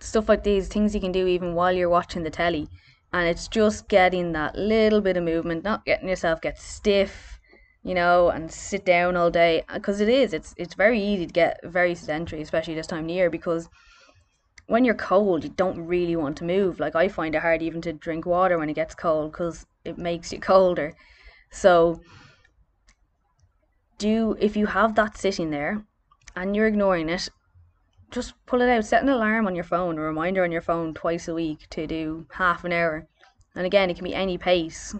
stuff 0.00 0.28
like 0.28 0.44
these 0.44 0.68
things 0.68 0.94
you 0.94 1.00
can 1.00 1.12
do 1.12 1.26
even 1.26 1.54
while 1.54 1.72
you're 1.72 1.88
watching 1.88 2.22
the 2.22 2.30
telly 2.30 2.68
and 3.12 3.26
it's 3.26 3.48
just 3.48 3.88
getting 3.88 4.32
that 4.32 4.56
little 4.56 5.00
bit 5.00 5.16
of 5.16 5.24
movement 5.24 5.64
not 5.64 5.84
getting 5.84 6.08
yourself 6.08 6.40
get 6.40 6.58
stiff 6.58 7.38
you 7.82 7.94
know 7.94 8.28
and 8.28 8.50
sit 8.50 8.84
down 8.84 9.16
all 9.16 9.30
day 9.30 9.62
because 9.72 10.00
it 10.00 10.08
is 10.08 10.34
it's 10.34 10.54
it's 10.58 10.74
very 10.74 11.00
easy 11.00 11.26
to 11.26 11.32
get 11.32 11.58
very 11.64 11.94
sedentary 11.94 12.42
especially 12.42 12.74
this 12.74 12.86
time 12.86 13.04
of 13.04 13.10
year 13.10 13.30
because 13.30 13.68
when 14.66 14.84
you're 14.84 14.94
cold, 14.94 15.44
you 15.44 15.50
don't 15.50 15.86
really 15.86 16.16
want 16.16 16.36
to 16.38 16.44
move. 16.44 16.80
Like 16.80 16.96
I 16.96 17.08
find 17.08 17.34
it 17.34 17.42
hard 17.42 17.62
even 17.62 17.80
to 17.82 17.92
drink 17.92 18.26
water 18.26 18.58
when 18.58 18.68
it 18.68 18.74
gets 18.74 18.94
cold 18.94 19.32
because 19.32 19.66
it 19.84 19.98
makes 19.98 20.32
you 20.32 20.40
colder. 20.40 20.94
So 21.50 22.00
do 23.98 24.36
if 24.40 24.56
you 24.56 24.66
have 24.66 24.94
that 24.96 25.16
sitting 25.16 25.50
there 25.50 25.84
and 26.34 26.54
you're 26.54 26.66
ignoring 26.66 27.08
it, 27.08 27.28
just 28.10 28.34
pull 28.46 28.60
it 28.60 28.68
out. 28.68 28.84
Set 28.84 29.02
an 29.02 29.08
alarm 29.08 29.46
on 29.46 29.54
your 29.54 29.64
phone, 29.64 29.98
a 29.98 30.02
reminder 30.02 30.44
on 30.44 30.52
your 30.52 30.62
phone 30.62 30.94
twice 30.94 31.28
a 31.28 31.34
week 31.34 31.66
to 31.70 31.86
do 31.86 32.26
half 32.32 32.64
an 32.64 32.72
hour. 32.72 33.06
And 33.54 33.66
again, 33.66 33.90
it 33.90 33.94
can 33.94 34.04
be 34.04 34.14
any 34.14 34.36
pace, 34.36 34.94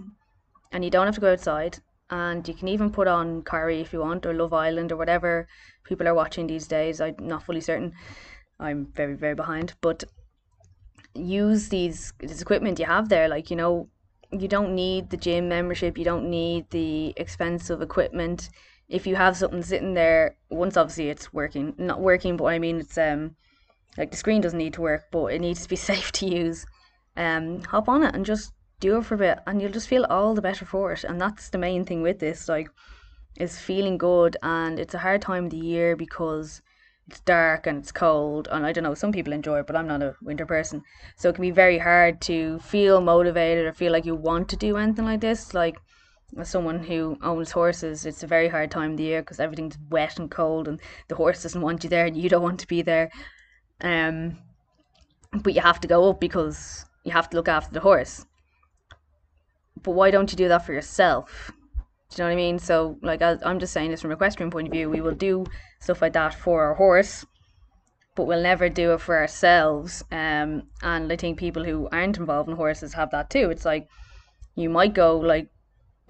and 0.73 0.83
you 0.83 0.91
don't 0.91 1.07
have 1.07 1.15
to 1.17 1.21
go 1.21 1.33
outside. 1.33 1.79
And 2.09 2.47
you 2.47 2.55
can 2.55 2.69
even 2.69 2.91
put 2.91 3.09
on 3.09 3.43
Corrie 3.43 3.81
if 3.81 3.93
you 3.93 4.01
want, 4.01 4.25
or 4.25 4.33
Love 4.33 4.53
Island, 4.53 4.93
or 4.93 4.97
whatever 4.97 5.47
people 5.85 6.09
are 6.09 6.15
watching 6.15 6.47
these 6.47 6.67
days. 6.67 7.01
I'm 7.01 7.17
not 7.21 7.43
fully 7.43 7.61
certain. 7.61 7.93
I'm 8.59 8.87
very, 8.87 9.15
very 9.15 9.35
behind. 9.35 9.75
But 9.81 10.05
use 11.15 11.69
these 11.69 12.13
this 12.19 12.43
equipment 12.43 12.79
you 12.79 12.87
have 12.87 13.09
there. 13.09 13.29
Like, 13.29 13.51
you 13.51 13.57
know, 13.57 13.89
you 14.31 14.49
don't 14.49 14.75
need 14.75 15.11
the 15.11 15.17
gym 15.17 15.49
membership, 15.49 15.99
you 15.99 16.05
don't 16.05 16.29
need 16.29 16.71
the 16.71 17.15
expensive 17.17 17.83
equipment. 17.83 18.51
If 18.89 19.07
you 19.07 19.17
have 19.17 19.37
something 19.37 19.63
sitting 19.63 19.95
there, 19.95 20.37
once 20.49 20.77
obviously 20.77 21.11
it's 21.11 21.33
working, 21.33 21.75
not 21.77 22.01
working, 22.01 22.37
but 22.37 22.45
I 22.47 22.59
mean 22.59 22.81
it's 22.81 22.99
um 22.99 23.37
like 23.97 24.11
the 24.11 24.17
screen 24.17 24.41
doesn't 24.41 24.59
need 24.59 24.75
to 24.75 24.83
work, 24.83 25.05
but 25.11 25.27
it 25.27 25.41
needs 25.41 25.63
to 25.63 25.69
be 25.69 25.77
safe 25.91 26.13
to 26.13 26.27
use. 26.27 26.67
Um, 27.17 27.63
hop 27.63 27.89
on 27.89 28.03
it 28.03 28.15
and 28.15 28.27
just 28.27 28.53
do 28.79 28.99
it 28.99 29.07
for 29.07 29.15
a 29.15 29.19
bit, 29.19 29.39
and 29.47 29.61
you'll 29.61 29.73
just 29.73 29.89
feel 29.89 30.05
all 30.05 30.35
the 30.35 30.43
better 30.43 30.67
for 30.67 30.93
it. 30.93 31.05
And 31.05 31.21
that's 31.21 31.49
the 31.49 31.59
main 31.59 31.85
thing 31.85 32.03
with 32.03 32.19
this, 32.19 32.49
like, 32.49 32.69
is 33.37 33.59
feeling 33.59 33.97
good. 33.97 34.37
And 34.43 34.79
it's 34.79 34.95
a 34.95 34.99
hard 34.99 35.23
time 35.23 35.47
of 35.47 35.51
the 35.51 35.57
year 35.57 35.97
because 35.97 36.61
it's 37.09 37.21
dark 37.21 37.67
and 37.67 37.79
it's 37.79 37.93
cold 37.93 38.49
and 38.51 38.67
I 38.67 38.73
don't 38.73 38.83
know 38.83 38.95
some 38.95 39.13
people 39.13 39.33
enjoy 39.33 39.61
it 39.61 39.67
but 39.67 39.77
I'm 39.77 39.87
not 39.87 40.03
a 40.03 40.17
winter 40.23 40.47
person. 40.47 40.83
So 41.17 41.29
it 41.29 41.35
can 41.35 41.43
be 41.43 41.51
very 41.51 41.79
hard 41.79 42.21
to 42.23 42.59
feel 42.61 43.01
motivated 43.01 43.67
or 43.67 43.73
feel 43.73 43.93
like 43.93 44.07
you 44.07 44.15
want 44.15 44.49
to 44.51 44.57
do 44.57 44.77
anything 44.77 45.05
like 45.05 45.21
this. 45.21 45.55
Like 45.55 45.77
as 46.37 46.49
someone 46.49 46.83
who 46.83 47.17
owns 47.23 47.53
horses 47.53 48.05
it's 48.07 48.25
a 48.25 48.27
very 48.27 48.49
hard 48.49 48.71
time 48.71 48.93
of 48.93 48.97
the 48.97 49.05
year 49.05 49.23
because 49.23 49.39
everything's 49.39 49.79
wet 49.91 50.19
and 50.19 50.31
cold 50.31 50.67
and 50.67 50.81
the 51.09 51.15
horse 51.15 51.43
doesn't 51.43 51.61
want 51.61 51.85
you 51.85 51.91
there 51.91 52.07
and 52.07 52.17
you 52.17 52.29
don't 52.29 52.43
want 52.43 52.61
to 52.61 52.67
be 52.67 52.83
there. 52.83 53.11
Um 53.81 54.39
but 55.33 55.55
you 55.55 55.61
have 55.61 55.81
to 55.81 55.89
go 55.89 56.11
up 56.11 56.21
because 56.21 56.87
you 57.05 57.13
have 57.13 57.31
to 57.31 57.37
look 57.37 57.49
after 57.49 57.73
the 57.73 57.81
horse. 57.81 58.27
But 59.83 59.93
why 59.93 60.11
don't 60.11 60.33
you 60.33 60.37
do 60.37 60.49
that 60.49 60.67
for 60.67 60.73
yourself 60.73 61.53
do 62.11 62.23
you 62.23 62.25
know 62.25 62.29
what 62.29 62.33
I 62.35 62.37
mean? 62.37 62.59
So, 62.59 62.99
like, 63.03 63.21
I'm 63.21 63.59
just 63.59 63.73
saying 63.73 63.91
this 63.91 64.01
from 64.01 64.13
equestrian 64.13 64.51
point 64.51 64.69
of 64.69 64.73
view. 64.73 64.89
We 64.89 65.01
will 65.01 65.15
do 65.15 65.45
stuff 65.81 66.01
like 66.01 66.13
that 66.13 66.35
for 66.35 66.63
our 66.63 66.75
horse, 66.75 67.27
but 68.15 68.27
we'll 68.27 68.43
never 68.43 68.69
do 68.69 68.93
it 68.93 69.01
for 69.01 69.17
ourselves. 69.17 70.05
Um, 70.13 70.69
and 70.83 71.13
I 71.13 71.17
think 71.17 71.39
people 71.39 71.65
who 71.65 71.89
aren't 71.91 72.17
involved 72.17 72.49
in 72.49 72.57
horses 72.57 72.95
have 72.95 73.11
that 73.11 73.29
too. 73.29 73.51
It's 73.51 73.65
like 73.65 73.89
you 74.55 74.71
might 74.71 74.95
go 74.95 75.19
like 75.19 75.49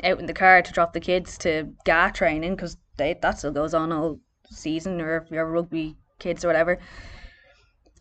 out 0.04 0.20
in 0.20 0.26
the 0.26 0.34
car 0.34 0.60
to 0.60 0.72
drop 0.72 0.92
the 0.92 1.00
kids 1.00 1.38
to 1.38 1.72
GAA 1.86 2.10
training 2.10 2.56
because 2.56 2.76
that 2.98 3.38
still 3.38 3.52
goes 3.52 3.72
on 3.72 3.90
all 3.90 4.20
season, 4.50 5.00
or 5.00 5.16
if 5.16 5.30
you're 5.30 5.50
rugby 5.50 5.96
kids 6.18 6.44
or 6.44 6.48
whatever. 6.48 6.78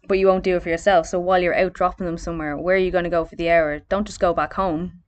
But 0.08 0.20
you 0.20 0.28
won't 0.28 0.44
do 0.44 0.58
it 0.58 0.64
for 0.64 0.70
yourself. 0.70 1.08
So 1.08 1.18
while 1.20 1.42
you're 1.42 1.58
out 1.58 1.74
dropping 1.74 2.06
them 2.06 2.18
somewhere, 2.18 2.58
where 2.58 2.76
are 2.76 2.80
you 2.80 2.92
going 2.92 3.06
to 3.06 3.10
go 3.10 3.24
for 3.24 3.38
the 3.38 3.50
hour? 3.50 3.80
Don't 3.80 4.06
just 4.06 4.20
go 4.20 4.34
back 4.34 4.54
home 4.54 5.02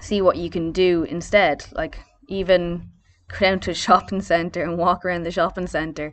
see 0.00 0.22
what 0.22 0.36
you 0.36 0.50
can 0.50 0.72
do 0.72 1.04
instead. 1.04 1.66
Like 1.72 1.98
even 2.28 2.90
go 3.28 3.38
down 3.40 3.60
to 3.60 3.70
a 3.70 3.74
shopping 3.74 4.20
centre 4.20 4.62
and 4.62 4.78
walk 4.78 5.04
around 5.04 5.22
the 5.24 5.30
shopping 5.30 5.66
centre. 5.66 6.12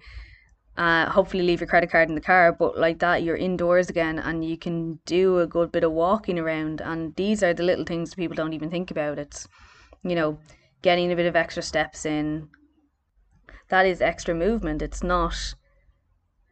Uh, 0.78 1.10
hopefully 1.10 1.44
leave 1.44 1.62
your 1.62 1.68
credit 1.68 1.90
card 1.90 2.10
in 2.10 2.16
the 2.16 2.22
car, 2.22 2.52
but 2.52 2.78
like 2.78 3.00
that 3.00 3.24
you're 3.24 3.38
indoors 3.38 3.90
again 3.90 4.20
and 4.20 4.44
you 4.44 4.58
can 4.58 5.00
do 5.06 5.40
a 5.40 5.48
good 5.48 5.72
bit 5.72 5.86
of 5.86 5.92
walking 5.94 6.38
around. 6.38 6.82
And 6.82 7.16
these 7.16 7.42
are 7.42 7.54
the 7.54 7.64
little 7.64 7.86
things 7.86 8.10
that 8.10 8.18
people 8.18 8.36
don't 8.36 8.54
even 8.54 8.70
think 8.70 8.92
about. 8.92 9.18
It's 9.18 9.48
you 10.04 10.16
know 10.16 10.38
getting 10.82 11.12
a 11.12 11.16
bit 11.16 11.28
of 11.28 11.36
extra 11.36 11.64
steps 11.64 12.06
in. 12.06 12.50
That 13.70 13.86
is 13.86 14.02
extra 14.02 14.36
movement. 14.36 14.82
It's 14.82 15.02
not 15.02 15.56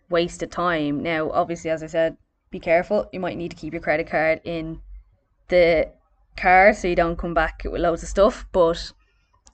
wasted 0.10 0.52
time. 0.52 1.04
Now, 1.04 1.30
obviously, 1.32 1.70
as 1.70 1.84
I 1.84 1.88
said, 1.88 2.18
be 2.50 2.60
careful. 2.60 3.10
You 3.12 3.20
might 3.20 3.38
need 3.38 3.52
to 3.52 3.58
keep 3.58 3.74
your 3.74 3.82
credit 3.82 4.08
card 4.10 4.40
in 4.46 4.80
the 5.50 5.92
car 6.36 6.74
so 6.74 6.88
you 6.88 6.96
don't 6.96 7.18
come 7.18 7.34
back 7.34 7.62
with 7.64 7.82
loads 7.82 8.04
of 8.04 8.10
stuff. 8.10 8.46
But 8.52 8.92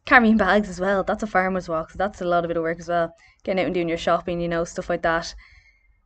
carrying 0.05 0.37
bags 0.37 0.69
as 0.69 0.79
well, 0.79 1.03
that's 1.03 1.23
a 1.23 1.27
farmer's 1.27 1.69
walk, 1.69 1.91
so 1.91 1.97
that's 1.97 2.21
a 2.21 2.25
lot 2.25 2.43
of 2.43 2.47
bit 2.47 2.57
of 2.57 2.63
work 2.63 2.79
as 2.79 2.89
well. 2.89 3.13
Getting 3.43 3.61
out 3.61 3.65
and 3.65 3.73
doing 3.73 3.89
your 3.89 3.97
shopping, 3.97 4.41
you 4.41 4.47
know, 4.47 4.63
stuff 4.63 4.89
like 4.89 5.01
that. 5.03 5.33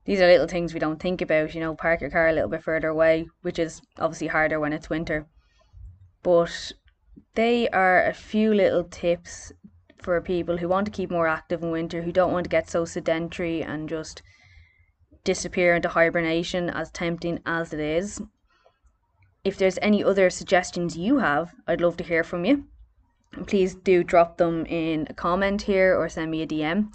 These 0.06 0.20
are 0.20 0.28
little 0.28 0.48
things 0.48 0.74
we 0.74 0.80
don't 0.80 1.02
think 1.02 1.22
about, 1.22 1.56
you 1.56 1.62
know, 1.62 1.76
park 1.76 2.02
your 2.02 2.10
car 2.10 2.28
a 2.28 2.34
little 2.34 2.50
bit 2.50 2.64
further 2.64 2.90
away, 2.90 3.28
which 3.42 3.58
is 3.58 3.82
obviously 3.98 4.28
harder 4.28 4.60
when 4.60 4.74
it's 4.74 4.90
winter. 4.90 5.28
But 6.22 6.74
they 7.36 7.70
are 7.70 8.06
a 8.06 8.14
few 8.14 8.54
little 8.54 8.84
tips 8.84 9.54
for 10.02 10.20
people 10.20 10.58
who 10.58 10.68
want 10.68 10.86
to 10.86 10.92
keep 10.92 11.10
more 11.10 11.28
active 11.28 11.64
in 11.64 11.72
winter, 11.72 12.02
who 12.02 12.12
don't 12.12 12.34
want 12.34 12.44
to 12.44 12.50
get 12.50 12.70
so 12.70 12.84
sedentary 12.84 13.64
and 13.64 13.88
just 13.88 14.22
disappear 15.24 15.76
into 15.76 15.88
hibernation, 15.88 16.70
as 16.70 16.92
tempting 16.92 17.40
as 17.46 17.72
it 17.72 17.80
is 17.80 18.22
if 19.44 19.58
there's 19.58 19.80
any 19.82 20.04
other 20.04 20.30
suggestions 20.30 20.98
you 20.98 21.18
have, 21.18 21.54
I'd 21.68 21.82
love 21.82 21.98
to 21.98 22.04
hear 22.04 22.24
from 22.24 22.46
you. 22.46 22.66
Please 23.48 23.76
do 23.76 24.04
drop 24.04 24.38
them 24.38 24.66
in 24.68 25.08
a 25.10 25.14
comment 25.14 25.64
here 25.64 25.98
or 25.98 26.08
send 26.08 26.32
me 26.32 26.44
a 26.44 26.48
DM 26.48 26.92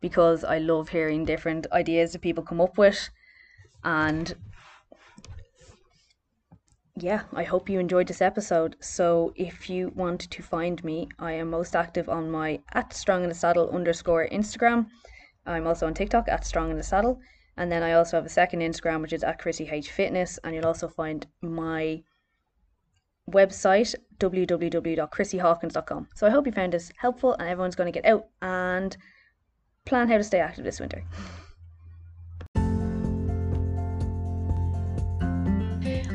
because 0.00 0.44
I 0.44 0.58
love 0.58 0.88
hearing 0.88 1.24
different 1.24 1.66
ideas 1.72 2.12
that 2.12 2.22
people 2.22 2.44
come 2.44 2.60
up 2.60 2.78
with. 2.78 3.10
And 3.82 4.34
yeah, 6.96 7.24
I 7.32 7.42
hope 7.42 7.68
you 7.68 7.80
enjoyed 7.80 8.06
this 8.06 8.22
episode. 8.22 8.76
So 8.80 9.34
if 9.36 9.68
you 9.68 9.92
want 9.94 10.30
to 10.30 10.42
find 10.42 10.82
me, 10.84 11.08
I 11.18 11.32
am 11.32 11.50
most 11.50 11.74
active 11.74 12.08
on 12.08 12.30
my 12.30 12.60
at 12.72 12.94
strong 12.94 13.24
in 13.24 13.28
the 13.28 13.34
saddle 13.34 13.68
underscore 13.70 14.28
Instagram. 14.28 14.86
I'm 15.44 15.66
also 15.66 15.86
on 15.86 15.94
TikTok 15.94 16.28
at 16.28 16.46
strong 16.46 16.70
in 16.70 16.76
the 16.78 16.82
saddle. 16.82 17.20
And 17.56 17.70
then 17.70 17.82
I 17.82 17.92
also 17.92 18.16
have 18.16 18.26
a 18.26 18.30
second 18.30 18.60
Instagram, 18.60 19.00
which 19.02 19.12
is 19.12 19.22
at 19.22 19.38
Chrissy 19.38 19.68
H 19.70 19.90
Fitness, 19.90 20.38
and 20.42 20.54
you'll 20.54 20.66
also 20.66 20.88
find 20.88 21.26
my 21.40 22.02
website 23.30 23.94
www.chrissyhawkins.com. 24.18 26.08
So 26.14 26.26
I 26.26 26.30
hope 26.30 26.46
you 26.46 26.52
found 26.52 26.72
this 26.72 26.90
helpful, 26.96 27.34
and 27.34 27.48
everyone's 27.48 27.76
going 27.76 27.92
to 27.92 28.00
get 28.00 28.10
out 28.10 28.26
and 28.42 28.96
plan 29.84 30.08
how 30.08 30.16
to 30.16 30.24
stay 30.24 30.40
active 30.40 30.64
this 30.64 30.80
winter. 30.80 31.04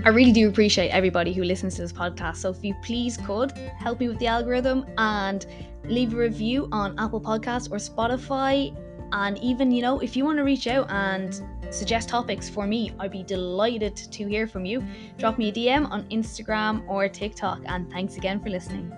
I 0.05 0.09
really 0.09 0.31
do 0.31 0.47
appreciate 0.47 0.89
everybody 0.89 1.33
who 1.33 1.43
listens 1.43 1.75
to 1.75 1.81
this 1.81 1.91
podcast. 1.91 2.37
So 2.37 2.51
if 2.51 2.63
you 2.63 2.73
please 2.83 3.17
could 3.17 3.51
help 3.79 3.99
me 3.99 4.07
with 4.07 4.17
the 4.19 4.27
algorithm 4.27 4.85
and 4.97 5.45
leave 5.83 6.13
a 6.13 6.17
review 6.17 6.69
on 6.71 6.97
Apple 6.97 7.19
Podcasts 7.19 7.69
or 7.69 7.77
Spotify 7.77 8.73
and 9.11 9.37
even, 9.39 9.71
you 9.71 9.81
know, 9.81 9.99
if 9.99 10.15
you 10.15 10.25
want 10.25 10.37
to 10.37 10.43
reach 10.43 10.67
out 10.67 10.89
and 10.89 11.41
suggest 11.69 12.09
topics 12.09 12.49
for 12.49 12.67
me, 12.67 12.91
I'd 12.99 13.11
be 13.11 13.23
delighted 13.23 13.95
to 13.95 14.27
hear 14.27 14.47
from 14.47 14.65
you. 14.65 14.83
Drop 15.17 15.37
me 15.37 15.49
a 15.49 15.51
DM 15.51 15.89
on 15.89 16.03
Instagram 16.09 16.87
or 16.87 17.07
TikTok. 17.07 17.61
And 17.65 17.89
thanks 17.91 18.17
again 18.17 18.39
for 18.39 18.49
listening. 18.49 18.91